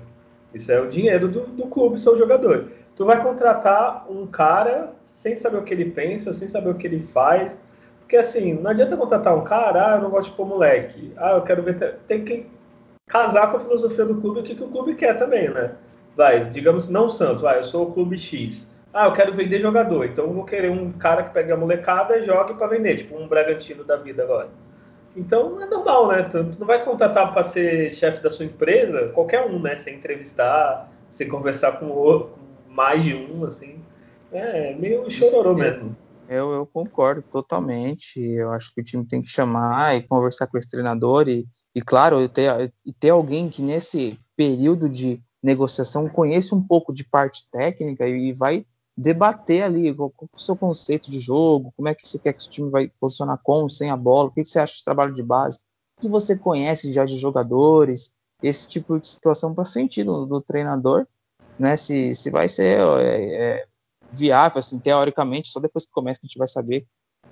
[0.52, 2.66] Isso é o dinheiro do, do clube, são jogadores
[2.96, 6.86] tu vai contratar um cara sem saber o que ele pensa, sem saber o que
[6.86, 7.56] ele faz.
[8.00, 11.12] Porque assim, não adianta contratar um cara, ah, eu não gosto de pôr moleque.
[11.16, 11.98] Ah, eu quero ver.
[12.08, 12.46] Tem que
[13.06, 15.72] casar com a filosofia do clube o que, que o clube quer também, né?
[16.16, 18.66] Vai, digamos, não o Santos, vai, eu sou o clube X.
[18.92, 22.16] Ah, eu quero vender jogador, então eu vou querer um cara que pegue a molecada
[22.16, 24.48] e jogue para vender, tipo um Bragantino da vida agora.
[25.14, 26.22] Então é normal, né?
[26.22, 29.76] Tu, tu não vai contratar para ser chefe da sua empresa qualquer um, né?
[29.76, 32.30] Sem entrevistar, sem conversar com o,
[32.76, 33.80] mais de um, assim.
[34.30, 35.96] É meio chororô mesmo.
[36.28, 38.20] Eu, eu concordo totalmente.
[38.20, 41.80] Eu acho que o time tem que chamar e conversar com esse treinador e, e
[41.80, 47.48] claro, ter, e ter alguém que nesse período de negociação conheça um pouco de parte
[47.50, 48.66] técnica e, e vai
[48.96, 52.32] debater ali qual, qual é o seu conceito de jogo, como é que você quer
[52.32, 54.84] que o time vai posicionar com, sem a bola, o que, que você acha de
[54.84, 55.60] trabalho de base,
[55.98, 58.12] o que você conhece já de jogadores,
[58.42, 61.06] esse tipo de situação para sentir do, do treinador
[61.58, 63.66] né, se, se vai ser é, é,
[64.12, 66.86] viável, assim, teoricamente, só depois que começa que a gente vai saber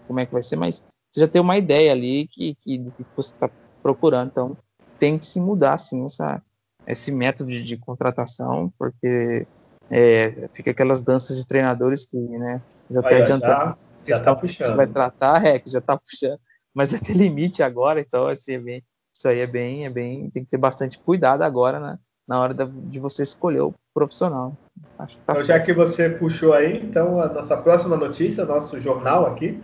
[0.06, 2.90] como é que vai ser, mas você já tem uma ideia ali que, que, do
[2.90, 3.48] que você está
[3.82, 4.56] procurando, então
[4.98, 6.42] tem que se mudar, assim, essa,
[6.86, 9.46] esse método de, de contratação, porque
[9.90, 12.60] é, fica aquelas danças de treinadores que, né,
[12.90, 13.76] já está adiantando.
[14.06, 14.66] Já, já tá puxando.
[14.68, 16.38] Você vai tratar, é, que já está puxando,
[16.74, 20.30] mas vai ter limite agora, então, assim, é bem, isso aí é bem, é bem,
[20.30, 24.56] tem que ter bastante cuidado agora, né, na hora de você escolher o profissional.
[24.98, 28.80] Acho que tá então, já que você puxou aí, então a nossa próxima notícia, nosso
[28.80, 29.60] jornal aqui,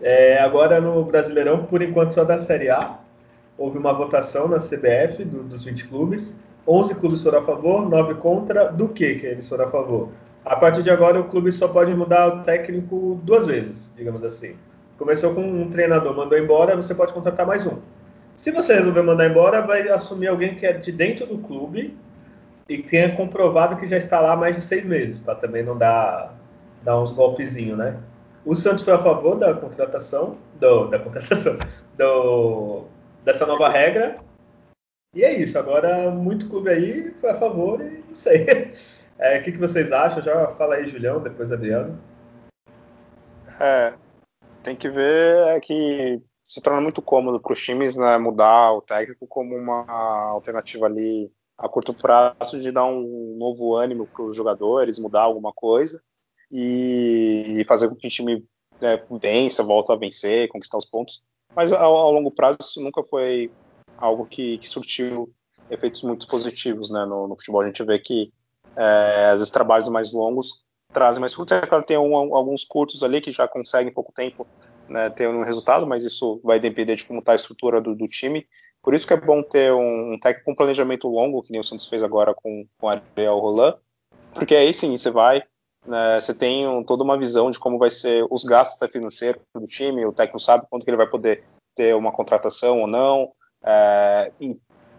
[0.00, 2.98] é agora no Brasileirão, por enquanto só da Série A,
[3.56, 6.36] houve uma votação na CBF do, dos 20 clubes,
[6.66, 10.08] 11 clubes foram a favor, 9 contra, do que que eles foram a favor?
[10.44, 14.56] A partir de agora o clube só pode mudar o técnico duas vezes, digamos assim.
[14.98, 17.78] Começou com um treinador, mandou embora, você pode contratar mais um.
[18.36, 21.96] Se você resolver mandar embora, vai assumir alguém que é de dentro do clube
[22.68, 25.76] e tenha comprovado que já está lá há mais de seis meses, para também não
[25.76, 26.34] dar,
[26.82, 27.98] dar uns golpezinhos, né?
[28.44, 31.58] O Santos foi a favor da contratação, do, da contratação,
[31.96, 32.84] do,
[33.24, 34.14] dessa nova regra.
[35.14, 35.58] E é isso.
[35.58, 38.72] Agora, muito clube aí foi a favor e não sei.
[39.16, 40.20] É, o que, que vocês acham?
[40.20, 41.96] Já fala aí, Julião, depois Adriano.
[43.60, 43.94] É,
[44.60, 48.82] tem que ver é que se torna muito cômodo para os times né, mudar o
[48.82, 49.90] técnico como uma
[50.28, 55.52] alternativa ali a curto prazo de dar um novo ânimo para os jogadores, mudar alguma
[55.52, 56.02] coisa
[56.52, 58.44] e fazer com que o time
[58.78, 61.22] né, vença, volta a vencer, conquistar os pontos.
[61.56, 63.50] Mas ao, ao longo prazo isso nunca foi
[63.96, 65.32] algo que, que surtiu
[65.70, 67.62] efeitos muito positivos né, no, no, futebol.
[67.62, 68.30] A gente vê que
[68.76, 71.56] é, às vezes trabalhos mais longos trazem mais frutos.
[71.56, 74.46] É claro, tem um, alguns curtos ali que já conseguem em pouco tempo
[74.88, 78.08] né, ter um resultado, mas isso vai depender de como está a estrutura do, do,
[78.08, 78.46] time.
[78.82, 81.64] Por isso que é bom ter um, um técnico com planejamento longo, que nem o
[81.64, 83.76] Santos fez agora com, com Ariel Roland,
[84.34, 85.42] porque aí sim você vai,
[85.86, 89.66] né, você tem um, toda uma visão de como vai ser os gastos financeiros do
[89.66, 93.32] time, o técnico sabe quanto que ele vai poder ter uma contratação ou não,
[93.64, 94.32] é,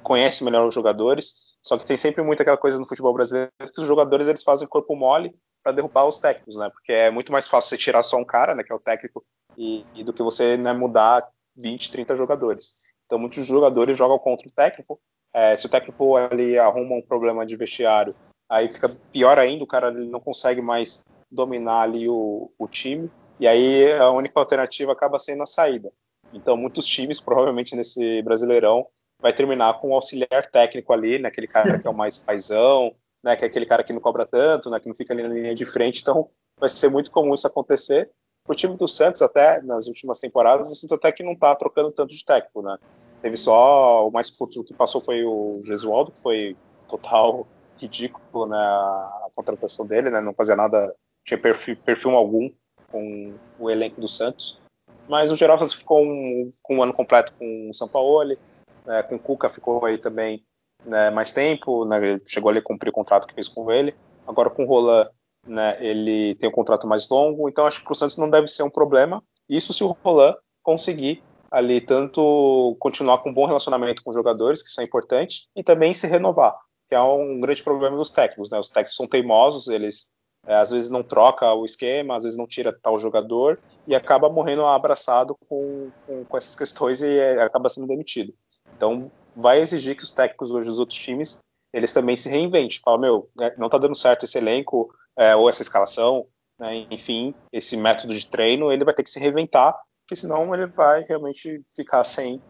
[0.03, 3.81] conhece melhor os jogadores, só que tem sempre muito aquela coisa no futebol brasileiro que
[3.81, 5.33] os jogadores eles fazem corpo mole
[5.63, 6.69] para derrubar os técnicos, né?
[6.69, 9.25] Porque é muito mais fácil você tirar só um cara, né, que é o técnico,
[9.57, 12.75] e, e do que você né, mudar 20, 30 jogadores.
[13.05, 14.99] Então muitos jogadores jogam contra o técnico.
[15.33, 18.15] É, se o técnico ali arruma um problema de vestiário,
[18.49, 23.11] aí fica pior ainda, o cara ele não consegue mais dominar ali o, o time,
[23.39, 25.91] e aí a única alternativa acaba sendo a saída.
[26.33, 28.87] Então muitos times, provavelmente nesse Brasileirão,
[29.19, 32.95] vai terminar com um auxiliar técnico ali, né, aquele cara que é o mais paisão,
[33.23, 35.29] né, que é aquele cara que não cobra tanto, né, que não fica ali na
[35.29, 38.11] linha de frente, então vai ser muito comum isso acontecer,
[38.47, 41.91] o time do Santos, até nas últimas temporadas, o Santos até que não está trocando
[41.91, 42.77] tanto de técnico, né?
[43.21, 46.55] Teve só o mais puto que passou foi o Gesualdo, que foi
[46.87, 48.57] total ridículo, né?
[48.57, 50.21] A contratação dele, né?
[50.21, 50.93] Não fazia nada,
[51.23, 52.51] tinha perfil, perfil algum
[52.91, 54.59] com o elenco do Santos.
[55.07, 58.37] Mas no geral, o Santos ficou um, com um ano completo com o São Paulo,
[58.85, 59.03] né?
[59.03, 60.43] com o Cuca ficou aí também
[60.83, 62.19] né, mais tempo, né?
[62.25, 63.95] chegou ali a cumprir o contrato que fez com ele.
[64.27, 65.09] Agora com o Roland
[65.45, 68.47] né, ele tem um contrato mais longo, então acho que para o Santos não deve
[68.47, 69.23] ser um problema.
[69.49, 74.61] Isso se o Roland conseguir ali tanto continuar com um bom relacionamento com os jogadores,
[74.61, 76.53] que são importantes, e também se renovar,
[76.89, 78.49] que é um grande problema dos técnicos.
[78.49, 78.59] Né?
[78.59, 80.11] Os técnicos são teimosos, eles
[80.45, 84.29] é, às vezes não troca o esquema, às vezes não tira tal jogador e acaba
[84.29, 88.33] morrendo abraçado com, com, com essas questões e é, acaba sendo demitido.
[88.75, 91.39] Então vai exigir que os técnicos hoje dos outros times
[91.73, 92.79] eles também se reinventem.
[92.83, 96.25] Fala, meu, né, não tá dando certo esse elenco, é, ou essa escalação,
[96.59, 100.67] né, enfim, esse método de treino, ele vai ter que se reinventar, porque senão ele
[100.67, 102.41] vai realmente ficar sem,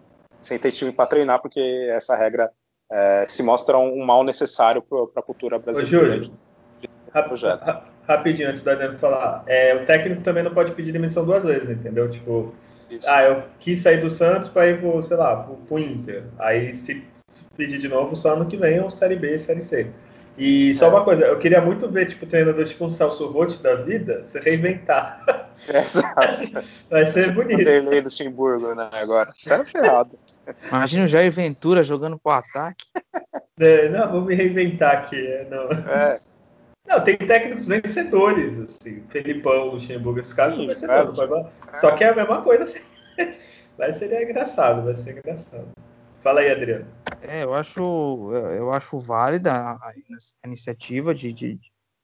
[0.42, 2.52] sem ter time para treinar, porque essa regra
[2.92, 6.14] é, se mostra um, um mal necessário para a cultura brasileira.
[6.14, 6.34] Ô, Júlio,
[7.14, 11.44] rap, rapidinho, antes do Adriano falar, é, o técnico também não pode pedir demissão duas
[11.44, 12.10] vezes, entendeu?
[12.10, 12.54] Tipo,
[12.90, 13.10] Isso.
[13.10, 16.26] ah, eu quis sair do Santos para ir pro, sei lá, pro, pro Inter.
[16.38, 17.04] Aí se
[17.56, 19.88] pedir de novo só ano que vem ou Série B Série C.
[20.38, 20.90] E só é.
[20.90, 24.40] uma coisa, eu queria muito ver, tipo, treinadores tipo um Celso Rotti da vida se
[24.40, 25.50] reinventar.
[25.68, 26.64] Exato.
[26.90, 27.58] Vai ser bonito.
[27.58, 29.32] Vanderlei Luxemburgo, né, agora.
[29.48, 30.20] Tá ferrado.
[30.68, 32.86] Imagina o Jair Ventura jogando pro ataque.
[33.60, 35.16] É, não, vou me reinventar aqui.
[35.16, 35.72] É, não.
[35.72, 36.20] É.
[36.86, 39.04] Não, tem técnicos vencedores, assim.
[39.10, 41.18] Felipão, Luxemburgo, esses caras são vencedores.
[41.18, 41.78] É.
[41.78, 42.64] Só que é a mesma coisa.
[42.64, 42.80] Assim.
[43.78, 45.68] Vai ser engraçado, vai ser engraçado.
[46.24, 46.86] Fala aí, Adriano.
[47.28, 49.94] É, eu acho, eu acho válida a,
[50.46, 51.60] iniciativa de, de,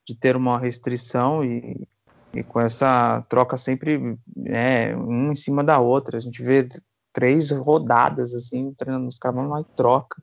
[0.08, 1.88] de, ter uma restrição e,
[2.34, 6.18] e com essa troca sempre é, um em cima da outra.
[6.18, 6.68] A gente vê
[7.14, 10.22] três rodadas assim, treinando os caras lá e troca.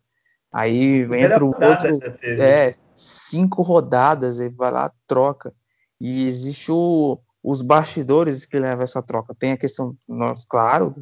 [0.53, 5.53] Aí entra o outro, é, cinco rodadas, ele vai lá, troca.
[6.01, 9.35] E existe o, os bastidores que levam essa troca.
[9.39, 10.95] Tem a questão, nós, claro,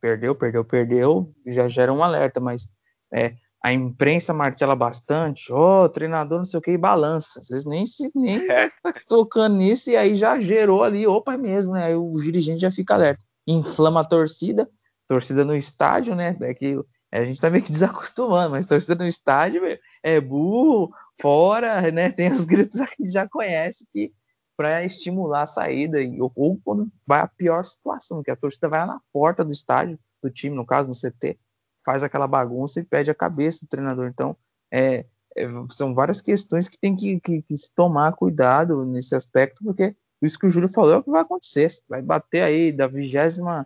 [0.00, 2.68] perdeu, perdeu, perdeu, já gera um alerta, mas
[3.12, 3.34] é,
[3.64, 7.40] a imprensa martela bastante, ó, oh, treinador não sei o que, e balança.
[7.40, 8.68] Às vezes nem se nem é.
[8.68, 11.86] tá tocando nisso, e aí já gerou ali, opa, é mesmo, né?
[11.86, 13.24] Aí o dirigente já fica alerta.
[13.46, 14.68] Inflama a torcida,
[15.08, 16.36] torcida no estádio, né?
[16.42, 16.78] É que
[17.10, 19.62] a gente tá meio que desacostumando, mas torcida no estádio
[20.02, 20.90] é burro,
[21.20, 22.12] fora, né?
[22.12, 24.12] Tem os gritos que já conhece que
[24.56, 28.86] para estimular a saída, ou, ou, quando vai a pior situação, que a torcida vai
[28.86, 31.38] na porta do estádio, do time, no caso, no CT,
[31.86, 34.08] faz aquela bagunça e pede a cabeça do treinador.
[34.08, 34.36] Então,
[34.72, 35.06] é,
[35.36, 39.94] é, são várias questões que tem que, que, que, se tomar cuidado nesse aspecto, porque
[40.20, 41.68] isso que o Júlio falou é o que vai acontecer.
[41.88, 43.64] Vai bater aí da vigésima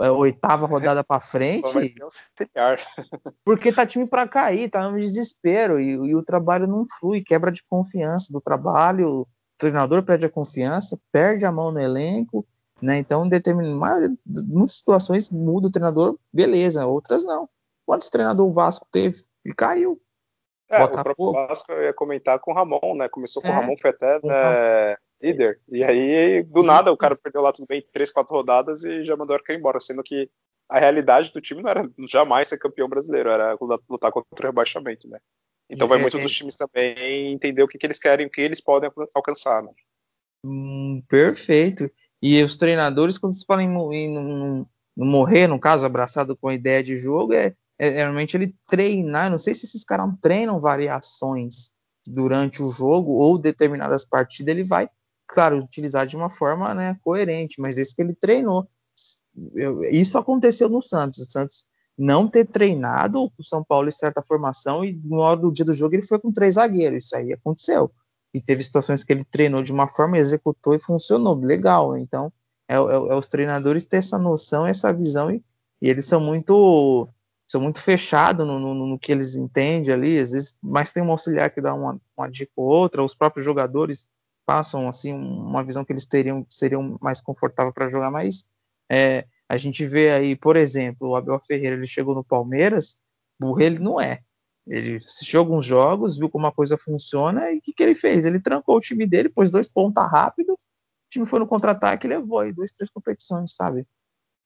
[0.00, 1.70] é, oitava rodada para frente.
[3.44, 7.52] porque tá time para cair, tá no desespero e, e, o trabalho não flui, quebra
[7.52, 12.46] de confiança do trabalho, treinador perde a confiança, perde a mão no elenco,
[12.80, 12.98] né?
[12.98, 13.78] Então, em
[14.48, 17.48] muitas situações muda o treinador, beleza, outras não.
[17.90, 19.24] Quantos treinadores o Vasco teve?
[19.44, 20.00] E caiu.
[20.70, 21.30] É, Botafogo.
[21.30, 23.08] o Vasco ia comentar com o Ramon, né?
[23.08, 25.60] Começou com é, o Ramon, foi até né, líder.
[25.68, 29.16] E aí, do nada, o cara perdeu lá tudo bem, três, quatro rodadas e já
[29.16, 30.30] mandou o cara embora, sendo que
[30.68, 35.08] a realidade do time não era jamais ser campeão brasileiro, era lutar contra o rebaixamento,
[35.08, 35.18] né?
[35.68, 38.60] Então vai muito dos times também entender o que, que eles querem, o que eles
[38.60, 39.64] podem alcançar.
[39.64, 39.70] Né?
[40.44, 41.90] Hum, perfeito.
[42.22, 44.66] E os treinadores, quando se falam em, em, em,
[44.96, 49.30] morrer, no caso, abraçado com a ideia de jogo, é, é realmente ele treinar.
[49.30, 51.70] Não sei se esses caras treinam variações
[52.06, 54.86] durante o jogo ou determinadas partidas, ele vai,
[55.26, 58.68] claro, utilizar de uma forma né, coerente, mas esse que ele treinou.
[59.90, 61.20] isso aconteceu no Santos.
[61.20, 61.64] O Santos
[61.96, 65.72] não ter treinado o São Paulo em certa formação e no hora do dia do
[65.72, 67.04] jogo ele foi com três zagueiros.
[67.04, 67.90] Isso aí aconteceu.
[68.34, 71.34] E teve situações que ele treinou de uma forma, executou e funcionou.
[71.34, 71.96] Legal.
[71.96, 72.30] Então,
[72.68, 75.42] é, é, é os treinadores ter essa noção, essa visão e,
[75.80, 77.08] e eles são muito
[77.50, 81.10] são muito fechados no, no, no, que eles entendem ali, às vezes, mas tem um
[81.10, 84.08] auxiliar que dá uma, uma dica ou outra, os próprios jogadores
[84.46, 88.46] passam assim uma visão que eles teriam seriam mais confortável para jogar, mas
[88.88, 92.96] é, a gente vê aí, por exemplo, o Abel Ferreira, ele chegou no Palmeiras,
[93.36, 94.20] burro ele não é.
[94.64, 98.24] Ele assistiu alguns jogos, viu como a coisa funciona e o que, que ele fez?
[98.24, 100.58] Ele trancou o time dele, pôs dois pontos rápido, o
[101.10, 103.84] time foi no contra-ataque e levou aí duas, três competições, sabe?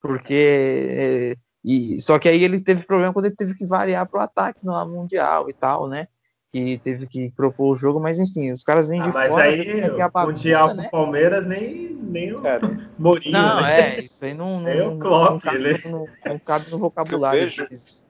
[0.01, 4.23] Porque e, só que aí ele teve problema quando ele teve que variar para o
[4.23, 6.09] ataque no Mundial e tal, né?
[6.53, 9.49] Que teve que propor o jogo, mas enfim, os caras vêm de ah, mas fora.
[9.49, 10.83] Mas aí, o bagunça, Mundial né?
[10.83, 12.61] com o Palmeiras, nem, nem o é.
[12.99, 13.97] Mourinho, Não, né?
[13.97, 15.89] é, isso aí não, não, nem o Klopp, não, cabe, ele...
[15.89, 18.07] não, não cabe no vocabulário deles.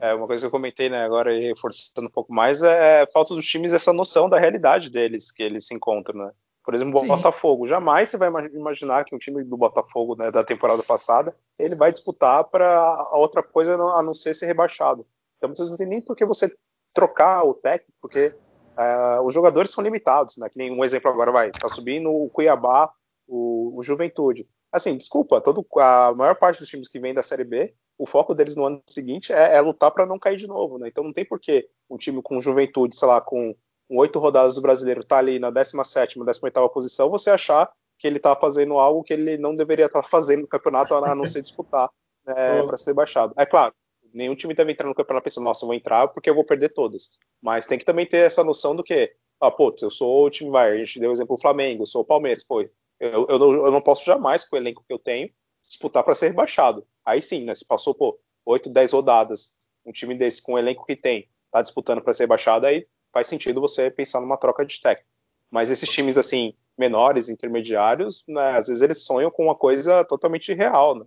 [0.00, 3.06] É, uma coisa que eu comentei né, agora e reforçando um pouco mais é a
[3.06, 6.30] falta dos times essa noção da realidade deles que eles se encontram, né?
[6.66, 7.68] Por exemplo, o Botafogo.
[7.68, 11.92] Jamais você vai imaginar que um time do Botafogo né, da temporada passada ele vai
[11.92, 15.06] disputar para outra coisa a não ser ser rebaixado.
[15.38, 16.52] Então não tem nem por que você
[16.92, 18.34] trocar o técnico, porque
[18.76, 20.38] uh, os jogadores são limitados.
[20.38, 20.48] Né?
[20.48, 22.90] Que nem um exemplo agora vai, tá subindo o Cuiabá,
[23.28, 24.48] o, o Juventude.
[24.72, 28.34] Assim, desculpa, todo, a maior parte dos times que vem da Série B, o foco
[28.34, 30.78] deles no ano seguinte é, é lutar para não cair de novo.
[30.78, 30.88] Né?
[30.88, 33.54] Então não tem por que um time com Juventude, sei lá, com
[33.88, 38.18] com oito rodadas do brasileiro tá ali na 17 18 posição, você achar que ele
[38.18, 41.40] tá fazendo algo que ele não deveria estar tá fazendo no campeonato, a não ser
[41.40, 41.88] disputar
[42.26, 42.34] né,
[42.66, 43.32] para ser baixado.
[43.36, 43.74] É claro,
[44.12, 46.70] nenhum time deve entrar no campeonato pensando, nossa, eu vou entrar porque eu vou perder
[46.70, 47.18] todas.
[47.40, 50.50] Mas tem que também ter essa noção do que, ah, pô, eu sou o time,
[50.50, 52.70] vai, a gente deu o exemplo do Flamengo, eu sou o Palmeiras, pô, eu,
[53.00, 55.30] eu, eu não posso jamais, com o elenco que eu tenho,
[55.62, 56.86] disputar para ser rebaixado.
[57.04, 59.52] Aí sim, né, se passou, pô, 8, 10 rodadas,
[59.84, 63.28] um time desse com o elenco que tem, tá disputando para ser rebaixado, aí faz
[63.28, 65.08] sentido você pensar numa troca de técnico.
[65.50, 70.52] Mas esses times assim menores, intermediários, né, às vezes eles sonham com uma coisa totalmente
[70.52, 71.06] real, né?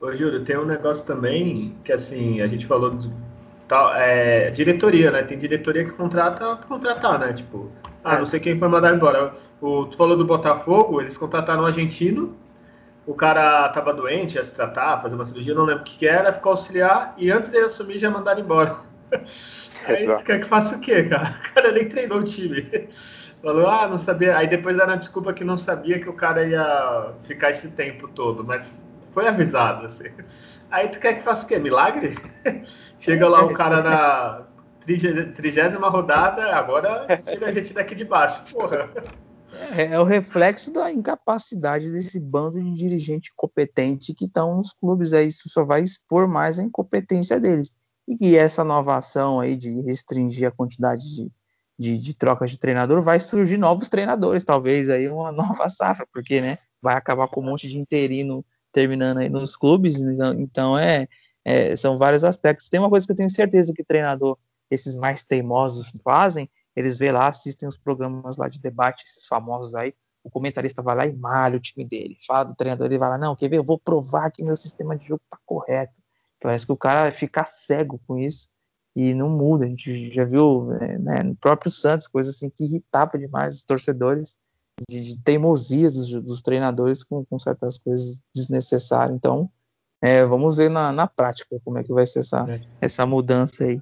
[0.00, 3.08] Ô, Júlio, tem um negócio também que assim a gente falou de
[3.68, 5.22] tal, é, diretoria, né?
[5.22, 7.32] Tem diretoria que contrata contratar, né?
[7.32, 7.70] Tipo,
[8.02, 8.18] ah, é.
[8.18, 9.36] não sei quem foi mandar embora.
[9.60, 12.36] O, tu falou do Botafogo, eles contrataram um argentino.
[13.06, 16.08] O cara tava doente, ia se tratar, fazer uma cirurgia, não lembro o que, que
[16.08, 18.78] era, ficou auxiliar e antes dele assumir já mandaram embora.
[19.88, 21.38] Aí tu quer que faça o quê, cara?
[21.50, 22.88] O cara nem treinou o time.
[23.42, 24.36] Falou, ah, não sabia.
[24.36, 28.08] Aí depois era a desculpa que não sabia que o cara ia ficar esse tempo
[28.08, 28.82] todo, mas
[29.12, 30.08] foi avisado, assim.
[30.70, 31.58] Aí tu quer que faça o quê?
[31.58, 32.16] Milagre?
[32.98, 34.46] Chega lá o cara na
[35.34, 38.90] trigésima rodada, agora tira a gente daqui de baixo, porra.
[39.76, 45.12] É, é, o reflexo da incapacidade desse bando de dirigente competente que estão nos clubes.
[45.12, 47.72] Aí isso só vai expor mais a incompetência deles
[48.06, 51.32] e que essa nova ação aí de restringir a quantidade de,
[51.78, 56.40] de, de trocas de treinador vai surgir novos treinadores, talvez aí uma nova safra, porque
[56.40, 61.08] né, vai acabar com um monte de interino terminando aí nos clubes, então, então é,
[61.44, 62.68] é, são vários aspectos.
[62.68, 64.36] Tem uma coisa que eu tenho certeza que treinador,
[64.70, 69.74] esses mais teimosos fazem, eles vê lá, assistem os programas lá de debate, esses famosos
[69.74, 69.94] aí,
[70.24, 73.18] o comentarista vai lá e malha o time dele, fala do treinador, ele vai lá,
[73.18, 75.92] não, quer ver, eu vou provar que meu sistema de jogo tá correto,
[76.44, 78.50] Parece que o cara fica cego com isso
[78.94, 79.64] e não muda.
[79.64, 83.64] A gente já viu né, né, no próprio Santos coisas assim que irritava demais os
[83.64, 84.36] torcedores,
[84.86, 89.16] de, de teimosias dos, dos treinadores com, com, certas coisas desnecessárias.
[89.16, 89.50] Então,
[90.02, 92.60] é, vamos ver na, na, prática como é que vai ser essa, é.
[92.78, 93.80] essa mudança aí.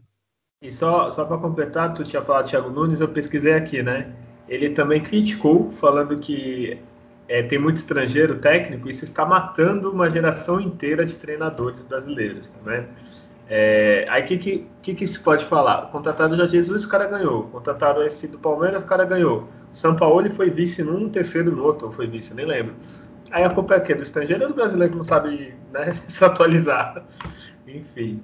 [0.63, 4.15] E só, só para completar, tu tinha falado Thiago Nunes, eu pesquisei aqui, né?
[4.49, 6.79] Ele também criticou, falando que
[7.33, 12.87] é, tem muito estrangeiro técnico, isso está matando uma geração inteira de treinadores brasileiros, né?
[13.49, 15.91] É, aí o que, que, que, que se pode falar?
[15.91, 17.45] Contrataram o Jorge Jesus, o cara ganhou.
[17.45, 19.49] Contrataram esse do Palmeiras, o cara ganhou.
[19.73, 22.75] O São Paulo foi vice num, terceiro no outro, foi vice, nem lembro.
[23.31, 23.95] Aí a culpa é quê?
[23.95, 27.03] Do estrangeiro ou do brasileiro que não sabe né, se atualizar?
[27.67, 28.23] Enfim.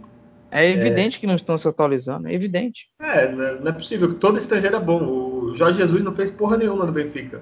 [0.51, 1.21] É evidente é...
[1.21, 2.91] que não estão se atualizando, é evidente.
[3.01, 4.13] É, não é possível.
[4.19, 5.03] Todo estrangeiro é bom.
[5.03, 7.41] O Jorge Jesus não fez porra nenhuma no Benfica.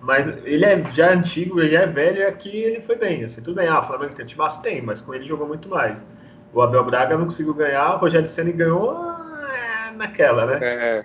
[0.00, 3.24] Mas ele é já antigo, ele é velho e aqui ele foi bem.
[3.24, 4.62] Assim, tudo bem, ah, o Flamengo tem timaço?
[4.62, 6.06] Tem, mas com ele jogou muito mais.
[6.52, 10.58] O Abel Braga não conseguiu ganhar, o Rogério Senna ganhou é, naquela, né?
[10.62, 11.04] É,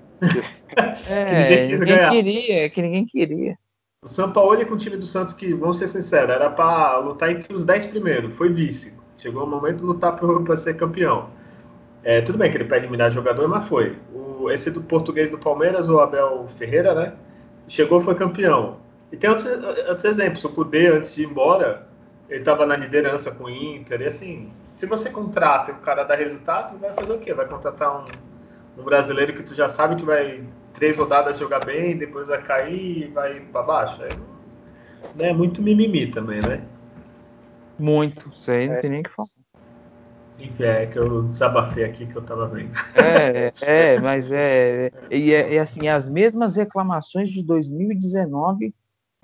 [1.10, 2.12] é que ninguém quis ninguém ganhar.
[2.12, 3.58] Queria, que ninguém queria.
[4.04, 7.32] O São Paulo com o time do Santos, que, vamos ser sinceros, era para lutar
[7.32, 8.94] entre os 10 primeiros, foi vice.
[9.18, 11.30] Chegou o momento de lutar para ser campeão.
[12.04, 13.98] É, tudo bem que ele pede eliminar jogador, mas foi.
[14.14, 17.14] O, esse do português do Palmeiras, o Abel Ferreira, né?
[17.68, 18.83] Chegou foi campeão.
[19.14, 19.48] E tem outros,
[19.88, 20.44] outros exemplos.
[20.44, 21.88] O Kudê, antes de ir embora,
[22.28, 26.04] ele estava na liderança com o Inter, e assim, se você contrata e o cara
[26.04, 27.32] dá resultado, vai fazer o quê?
[27.32, 30.44] Vai contratar um, um brasileiro que tu já sabe que vai
[30.74, 34.02] três rodadas jogar bem, depois vai cair e vai para baixo.
[34.02, 34.16] É,
[35.14, 36.64] né, muito mimimi também, né?
[37.78, 38.80] Muito, isso aí não é.
[38.80, 39.30] tem nem o que falar.
[40.40, 42.72] Enfim, é que eu desabafei aqui que eu tava vendo.
[42.96, 48.74] É, é, mas é, e é, é assim, as mesmas reclamações de 2019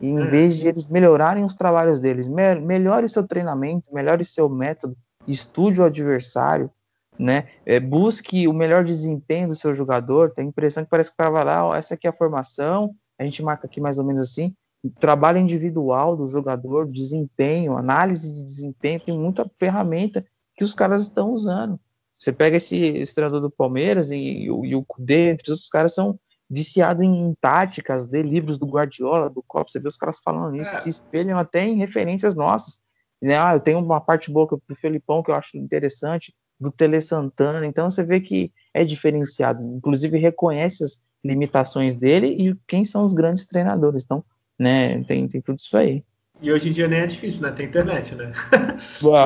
[0.02, 0.30] em hum.
[0.30, 4.47] vez de eles melhorarem os trabalhos deles, me melhore o seu treinamento, melhore o seu
[4.50, 4.95] método,
[5.28, 6.72] estude o adversário,
[7.18, 7.50] né?
[7.66, 10.32] É, busque o melhor desempenho do seu jogador.
[10.32, 12.14] Tem a impressão que parece que o cara vai lá, ó, essa aqui é a
[12.14, 14.56] formação, a gente marca aqui mais ou menos assim.
[15.00, 20.26] Trabalho individual do jogador, desempenho, análise de desempenho, tem muita ferramenta
[20.56, 21.78] que os caras estão usando.
[22.18, 25.93] Você pega esse, esse treinador do Palmeiras e, e, e o Cudê, entre os caras
[25.93, 26.18] são
[26.50, 30.76] viciado em táticas, de livros do Guardiola, do Klopp, você vê os caras falando isso,
[30.76, 30.80] é.
[30.80, 32.80] se espelham até em referências nossas.
[33.22, 33.38] Né?
[33.38, 37.66] Ah, eu tenho uma parte boa do Felipão que eu acho interessante, do Tele Santana,
[37.66, 43.14] então você vê que é diferenciado, inclusive reconhece as limitações dele e quem são os
[43.14, 44.24] grandes treinadores, então,
[44.58, 46.04] né, tem, tem tudo isso aí.
[46.42, 47.52] E hoje em dia nem é difícil, né?
[47.52, 48.32] Tem internet, né?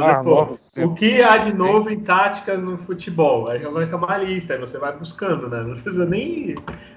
[0.04, 3.48] Ah, pô, o que há de novo em táticas no futebol?
[3.48, 5.62] Aí vai ter uma lista, aí você vai buscando, né?
[5.62, 6.56] Não precisa nem.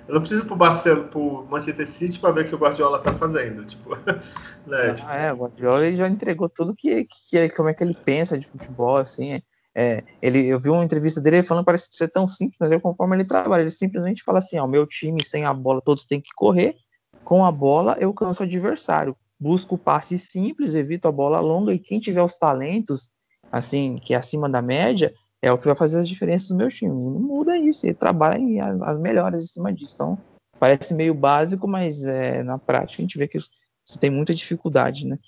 [0.09, 3.13] Eu não preciso pro Barcelona, pro Manchester City para ver o que o Guardiola tá
[3.13, 3.65] fazendo.
[3.67, 3.97] Tipo,
[4.67, 4.95] né?
[5.05, 8.39] Ah, é, o Guardiola ele já entregou tudo que, que, como é que ele pensa
[8.39, 9.43] de futebol, assim.
[9.75, 13.17] É, ele, eu vi uma entrevista dele falando parece ser tão simples, mas eu conforme
[13.17, 16.31] ele trabalha, ele simplesmente fala assim: ó, meu time sem a bola todos têm que
[16.35, 16.75] correr,
[17.23, 21.73] com a bola eu canso o adversário busco o passe simples, evito a bola longa
[21.73, 23.11] e quem tiver os talentos,
[23.51, 25.13] assim, que é acima da média,
[25.43, 26.91] é o que vai fazer as diferenças no meu time.
[26.91, 29.95] Não muda isso, ele trabalha em as, as melhores em cima disso.
[29.95, 30.19] Então,
[30.59, 33.39] parece meio básico, mas é, na prática a gente vê que
[33.85, 35.19] você tem muita dificuldade, né?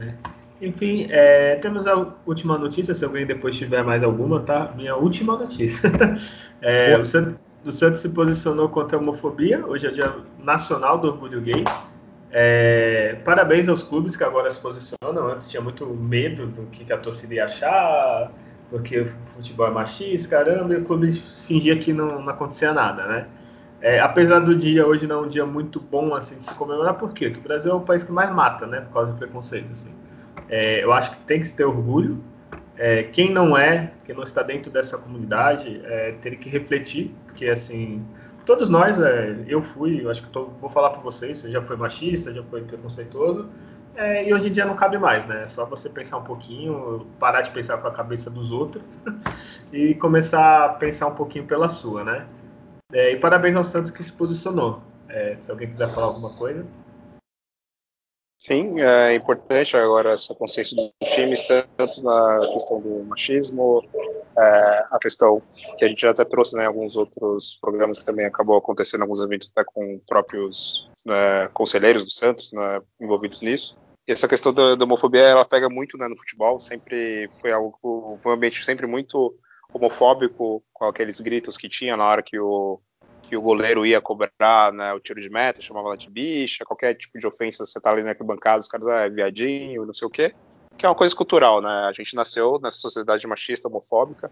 [0.00, 0.14] É.
[0.60, 4.72] Enfim, é, temos a última notícia, se alguém depois tiver mais alguma, tá?
[4.76, 5.88] Minha última notícia.
[6.60, 11.06] é, o, Santos, o Santos se posicionou contra a homofobia, hoje é dia nacional do
[11.08, 11.64] orgulho gay.
[12.30, 15.28] É, parabéns aos clubes que agora se posicionam.
[15.28, 18.30] Antes tinha muito medo do que a torcida ia achar,
[18.70, 23.06] porque o futebol é machista, caramba, e o clube fingia que não, não acontecia nada,
[23.06, 23.26] né?
[23.80, 26.94] É, apesar do dia hoje não é um dia muito bom assim de se comemorar,
[26.94, 27.28] por quê?
[27.28, 28.80] Porque o Brasil é o país que mais mata, né?
[28.80, 29.70] Por causa do preconceito.
[29.70, 29.90] Assim.
[30.48, 32.18] É, eu acho que tem que se ter orgulho.
[32.76, 37.46] É, quem não é, quem não está dentro dessa comunidade, é, teria que refletir, porque
[37.46, 38.04] assim
[38.48, 41.60] todos nós, é, eu fui, eu acho que tô, vou falar para vocês, você já
[41.60, 43.46] foi machista, já foi preconceituoso,
[43.94, 45.42] é, e hoje em dia não cabe mais, né?
[45.42, 48.98] É só você pensar um pouquinho, parar de pensar com a cabeça dos outros
[49.70, 52.26] e começar a pensar um pouquinho pela sua, né?
[52.90, 54.80] É, e parabéns ao Santos que se posicionou.
[55.10, 56.66] É, se alguém quiser falar alguma coisa.
[58.40, 63.82] Sim, é importante agora essa consciência dos times, tanto na questão do machismo,
[64.38, 65.42] é, a questão
[65.76, 69.02] que a gente já até trouxe né, em alguns outros programas que também acabou acontecendo
[69.02, 73.76] alguns eventos até com próprios né, conselheiros do Santos né, envolvidos nisso.
[74.06, 78.18] E essa questão da, da, homofobia ela pega muito né, no futebol, sempre foi algo,
[78.22, 79.34] foi um ambiente sempre muito
[79.72, 82.80] homofóbico, com aqueles gritos que tinha na hora que o
[83.20, 86.94] que o goleiro ia cobrar né, o tiro de meta, chamava ela de bicha, qualquer
[86.94, 90.06] tipo de ofensa, você tá ali na arquibancada, os caras, ah, é viadinho, não sei
[90.06, 90.34] o quê,
[90.78, 91.86] que é uma coisa cultural, né?
[91.88, 94.30] A gente nasceu nessa sociedade machista, homofóbica,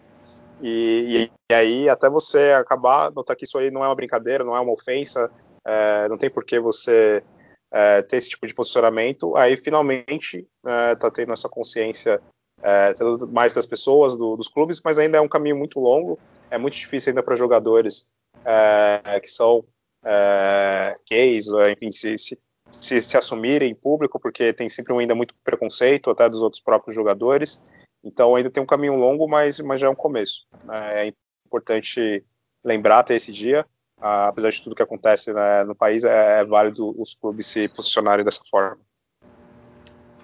[0.62, 4.56] e, e, aí até você acabar, notar que isso aí não é uma brincadeira, não
[4.56, 5.30] é uma ofensa,
[5.66, 7.22] é, não tem por que você
[7.70, 12.22] é, ter esse tipo de posicionamento, aí finalmente é, tá tendo essa consciência
[12.62, 12.94] é,
[13.28, 16.18] mais das pessoas, do, dos clubes, mas ainda é um caminho muito longo,
[16.50, 18.06] é muito difícil ainda para jogadores
[18.44, 19.64] é, que são
[20.04, 22.38] é, gays, enfim, se, se,
[22.70, 26.94] se, se, assumirem em público, porque tem sempre ainda muito preconceito até dos outros próprios
[26.94, 27.60] jogadores.
[28.04, 30.46] Então ainda tem um caminho longo, mas, mas já é um começo.
[30.68, 31.12] É
[31.46, 32.24] importante
[32.64, 33.64] lembrar até esse dia,
[33.98, 38.24] apesar de tudo que acontece né, no país, é, é válido os clubes se posicionarem
[38.24, 38.78] dessa forma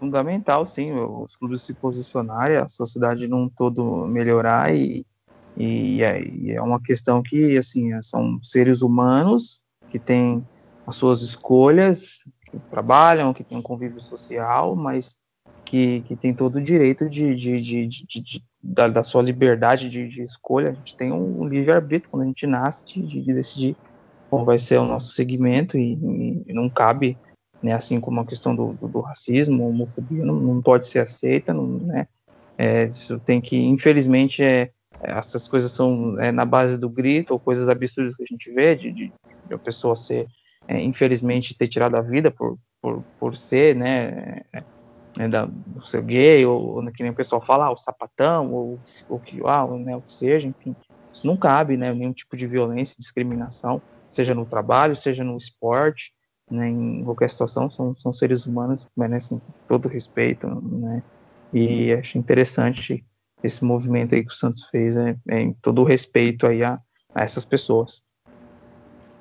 [0.02, 5.06] fundamental, sim, os clubes se posicionarem, a sociedade num todo melhorar e,
[5.56, 10.44] e é, e é uma questão que, assim, são seres humanos que têm
[10.88, 12.18] as suas escolhas,
[12.72, 15.18] trabalham, que têm um convívio social, mas
[15.62, 20.22] que, que tem todo o direito de, de, de, de da, da, sua liberdade de,
[20.22, 20.70] escolha.
[20.70, 23.76] A gente tem um, livre-arbítrio quando a gente nasce de, decidir
[24.30, 25.92] qual vai ser o nosso segmento e,
[26.46, 27.18] e não cabe,
[27.62, 31.52] né, assim como a questão do, do, do racismo, homofobia não, não pode ser aceita,
[31.52, 32.08] não, né,
[32.56, 34.70] é, isso tem que, infelizmente, é,
[35.02, 38.74] essas coisas são é, na base do grito ou coisas absurdas que a gente vê
[38.74, 39.12] de, de,
[39.46, 40.26] de a pessoa ser
[40.68, 44.42] é, infelizmente ter tirado a vida por, por, por ser né
[45.16, 48.80] né, da, do seu gay, ou, que nem o pessoal fala, ah, o sapatão, ou,
[49.08, 50.74] ou que, ah, né, o que seja, enfim.
[51.12, 51.92] Isso não cabe, né?
[51.92, 56.12] Nenhum tipo de violência, discriminação, seja no trabalho, seja no esporte,
[56.50, 61.02] né, em qualquer situação, são, são seres humanos que merecem todo respeito, né?
[61.52, 63.04] E acho interessante
[63.42, 66.78] esse movimento aí que o Santos fez, é, é em todo o respeito aí a,
[67.14, 68.02] a essas pessoas.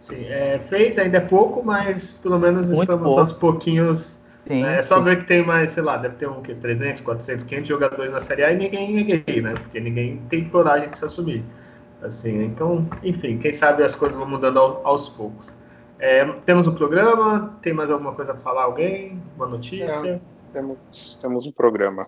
[0.01, 3.19] Sim, é, fez ainda é pouco, mas pelo menos Muito estamos pouco.
[3.19, 4.19] aos pouquinhos.
[4.47, 5.03] Sim, é só sim.
[5.03, 8.19] ver que tem mais, sei lá, deve ter um que 300, 400, 500 jogadores na
[8.19, 9.53] Série A e ninguém é gay, né?
[9.53, 11.43] Porque ninguém tem coragem de se assumir.
[12.01, 15.55] Assim, então, enfim, quem sabe as coisas vão mudando aos poucos.
[15.99, 18.63] É, temos um programa, tem mais alguma coisa para falar?
[18.63, 19.21] Alguém?
[19.35, 19.85] Uma notícia?
[19.85, 20.19] É,
[20.51, 22.07] temos, temos um programa.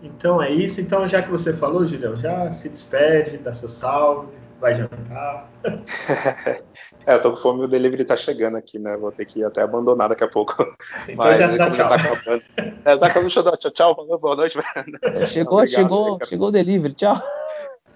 [0.00, 0.80] Então é isso.
[0.80, 4.28] Então, já que você falou, Julião, já se despede, dá seu salve,
[4.60, 5.50] vai jantar.
[7.06, 8.96] é, eu tô com fome e o delivery tá chegando aqui, né?
[8.96, 10.62] Vou ter que até abandonar daqui a pouco.
[11.08, 12.44] Então Mas já, dá já tá acabando.
[12.84, 14.58] É, tá acabando, tchau, tchau, boa noite.
[15.26, 17.14] Chegou, Obrigado, chegou, chegou o delivery, tchau.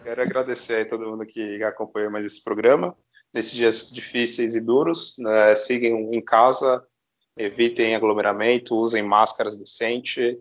[0.02, 2.96] Quero agradecer a todo mundo que acompanhou mais esse programa.
[3.34, 6.84] Nesses dias difíceis e duros, né, sigam em casa,
[7.36, 10.36] evitem aglomeramento, usem máscaras decentes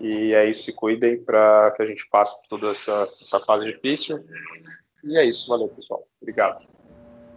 [0.00, 3.64] e é isso, se cuidem para que a gente passe por toda essa, essa fase
[3.64, 4.24] difícil.
[5.04, 6.06] E é isso, valeu pessoal.
[6.20, 6.66] Obrigado.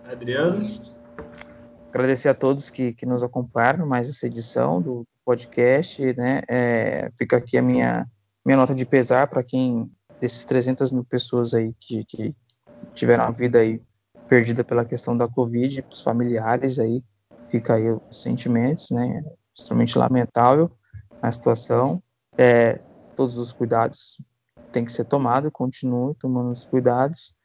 [0.05, 0.55] Adriano?
[1.89, 6.41] Agradecer a todos que, que nos acompanharam mais essa edição do podcast, né?
[6.47, 8.07] É, fica aqui a minha,
[8.45, 12.36] minha nota de pesar para quem desses 300 mil pessoas aí que, que
[12.93, 13.82] tiveram a vida aí
[14.28, 17.03] perdida pela questão da Covid, os familiares aí,
[17.49, 19.22] fica aí os sentimentos, né?
[19.53, 20.72] Extremamente lamentável
[21.22, 22.01] a situação.
[22.38, 22.80] É,
[23.16, 24.22] todos os cuidados
[24.72, 27.36] têm que ser tomados, continue tomando os cuidados.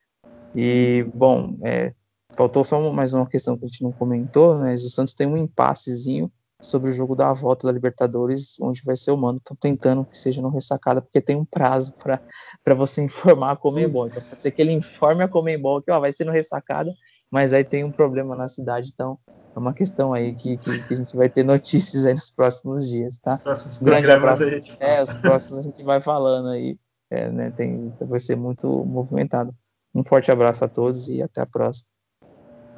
[0.55, 1.92] E, bom, é,
[2.36, 5.36] faltou só mais uma questão que a gente não comentou, mas o Santos tem um
[5.36, 6.30] impassezinho
[6.61, 9.36] sobre o jogo da volta da Libertadores, onde vai ser o mano.
[9.36, 14.07] Estão tentando que seja no ressacada, porque tem um prazo para você informar a Comembol.
[14.07, 16.90] Então pode ser que ele informe a Comembol que ó, vai ser no ressacada,
[17.30, 19.18] mas aí tem um problema na cidade, então
[19.55, 22.88] é uma questão aí que, que, que a gente vai ter notícias aí nos próximos
[22.88, 23.38] dias, tá?
[23.38, 24.44] Próximos grande abraço.
[24.80, 26.78] É, os próximos a gente vai falando aí.
[27.09, 29.55] É, né, tem, vai ser muito movimentado.
[29.97, 31.88] Um forte abraço a todos e até a próxima.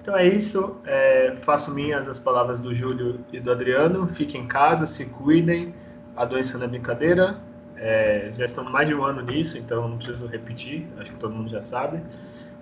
[0.01, 0.77] Então é isso.
[0.87, 4.07] É, faço minhas as palavras do Júlio e do Adriano.
[4.07, 5.75] Fiquem em casa, se cuidem.
[6.17, 7.41] A doença não é brincadeira.
[7.77, 10.87] É, já estamos mais de um ano nisso, então não preciso repetir.
[10.99, 12.01] Acho que todo mundo já sabe.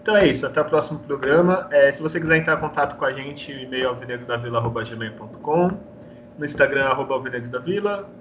[0.01, 0.47] Então é isso.
[0.47, 1.69] Até o próximo programa.
[1.71, 5.71] É, se você quiser entrar em contato com a gente, e-mail é alvinegosdavila.gmail.com
[6.39, 7.15] no Instagram, arroba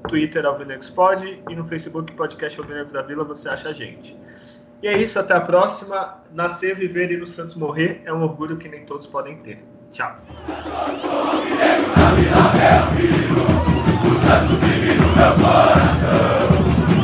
[0.08, 4.18] Twitter, Alvinegos Pod, e no Facebook, podcast Alvinegos da Vila, você acha a gente.
[4.86, 6.20] E é isso, até a próxima.
[6.32, 9.58] Nascer, viver e no Santos morrer é um orgulho que nem todos podem ter.
[9.92, 10.16] Tchau.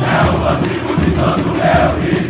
[0.06, 1.10] É o antigo de
[1.60, 2.21] é rio.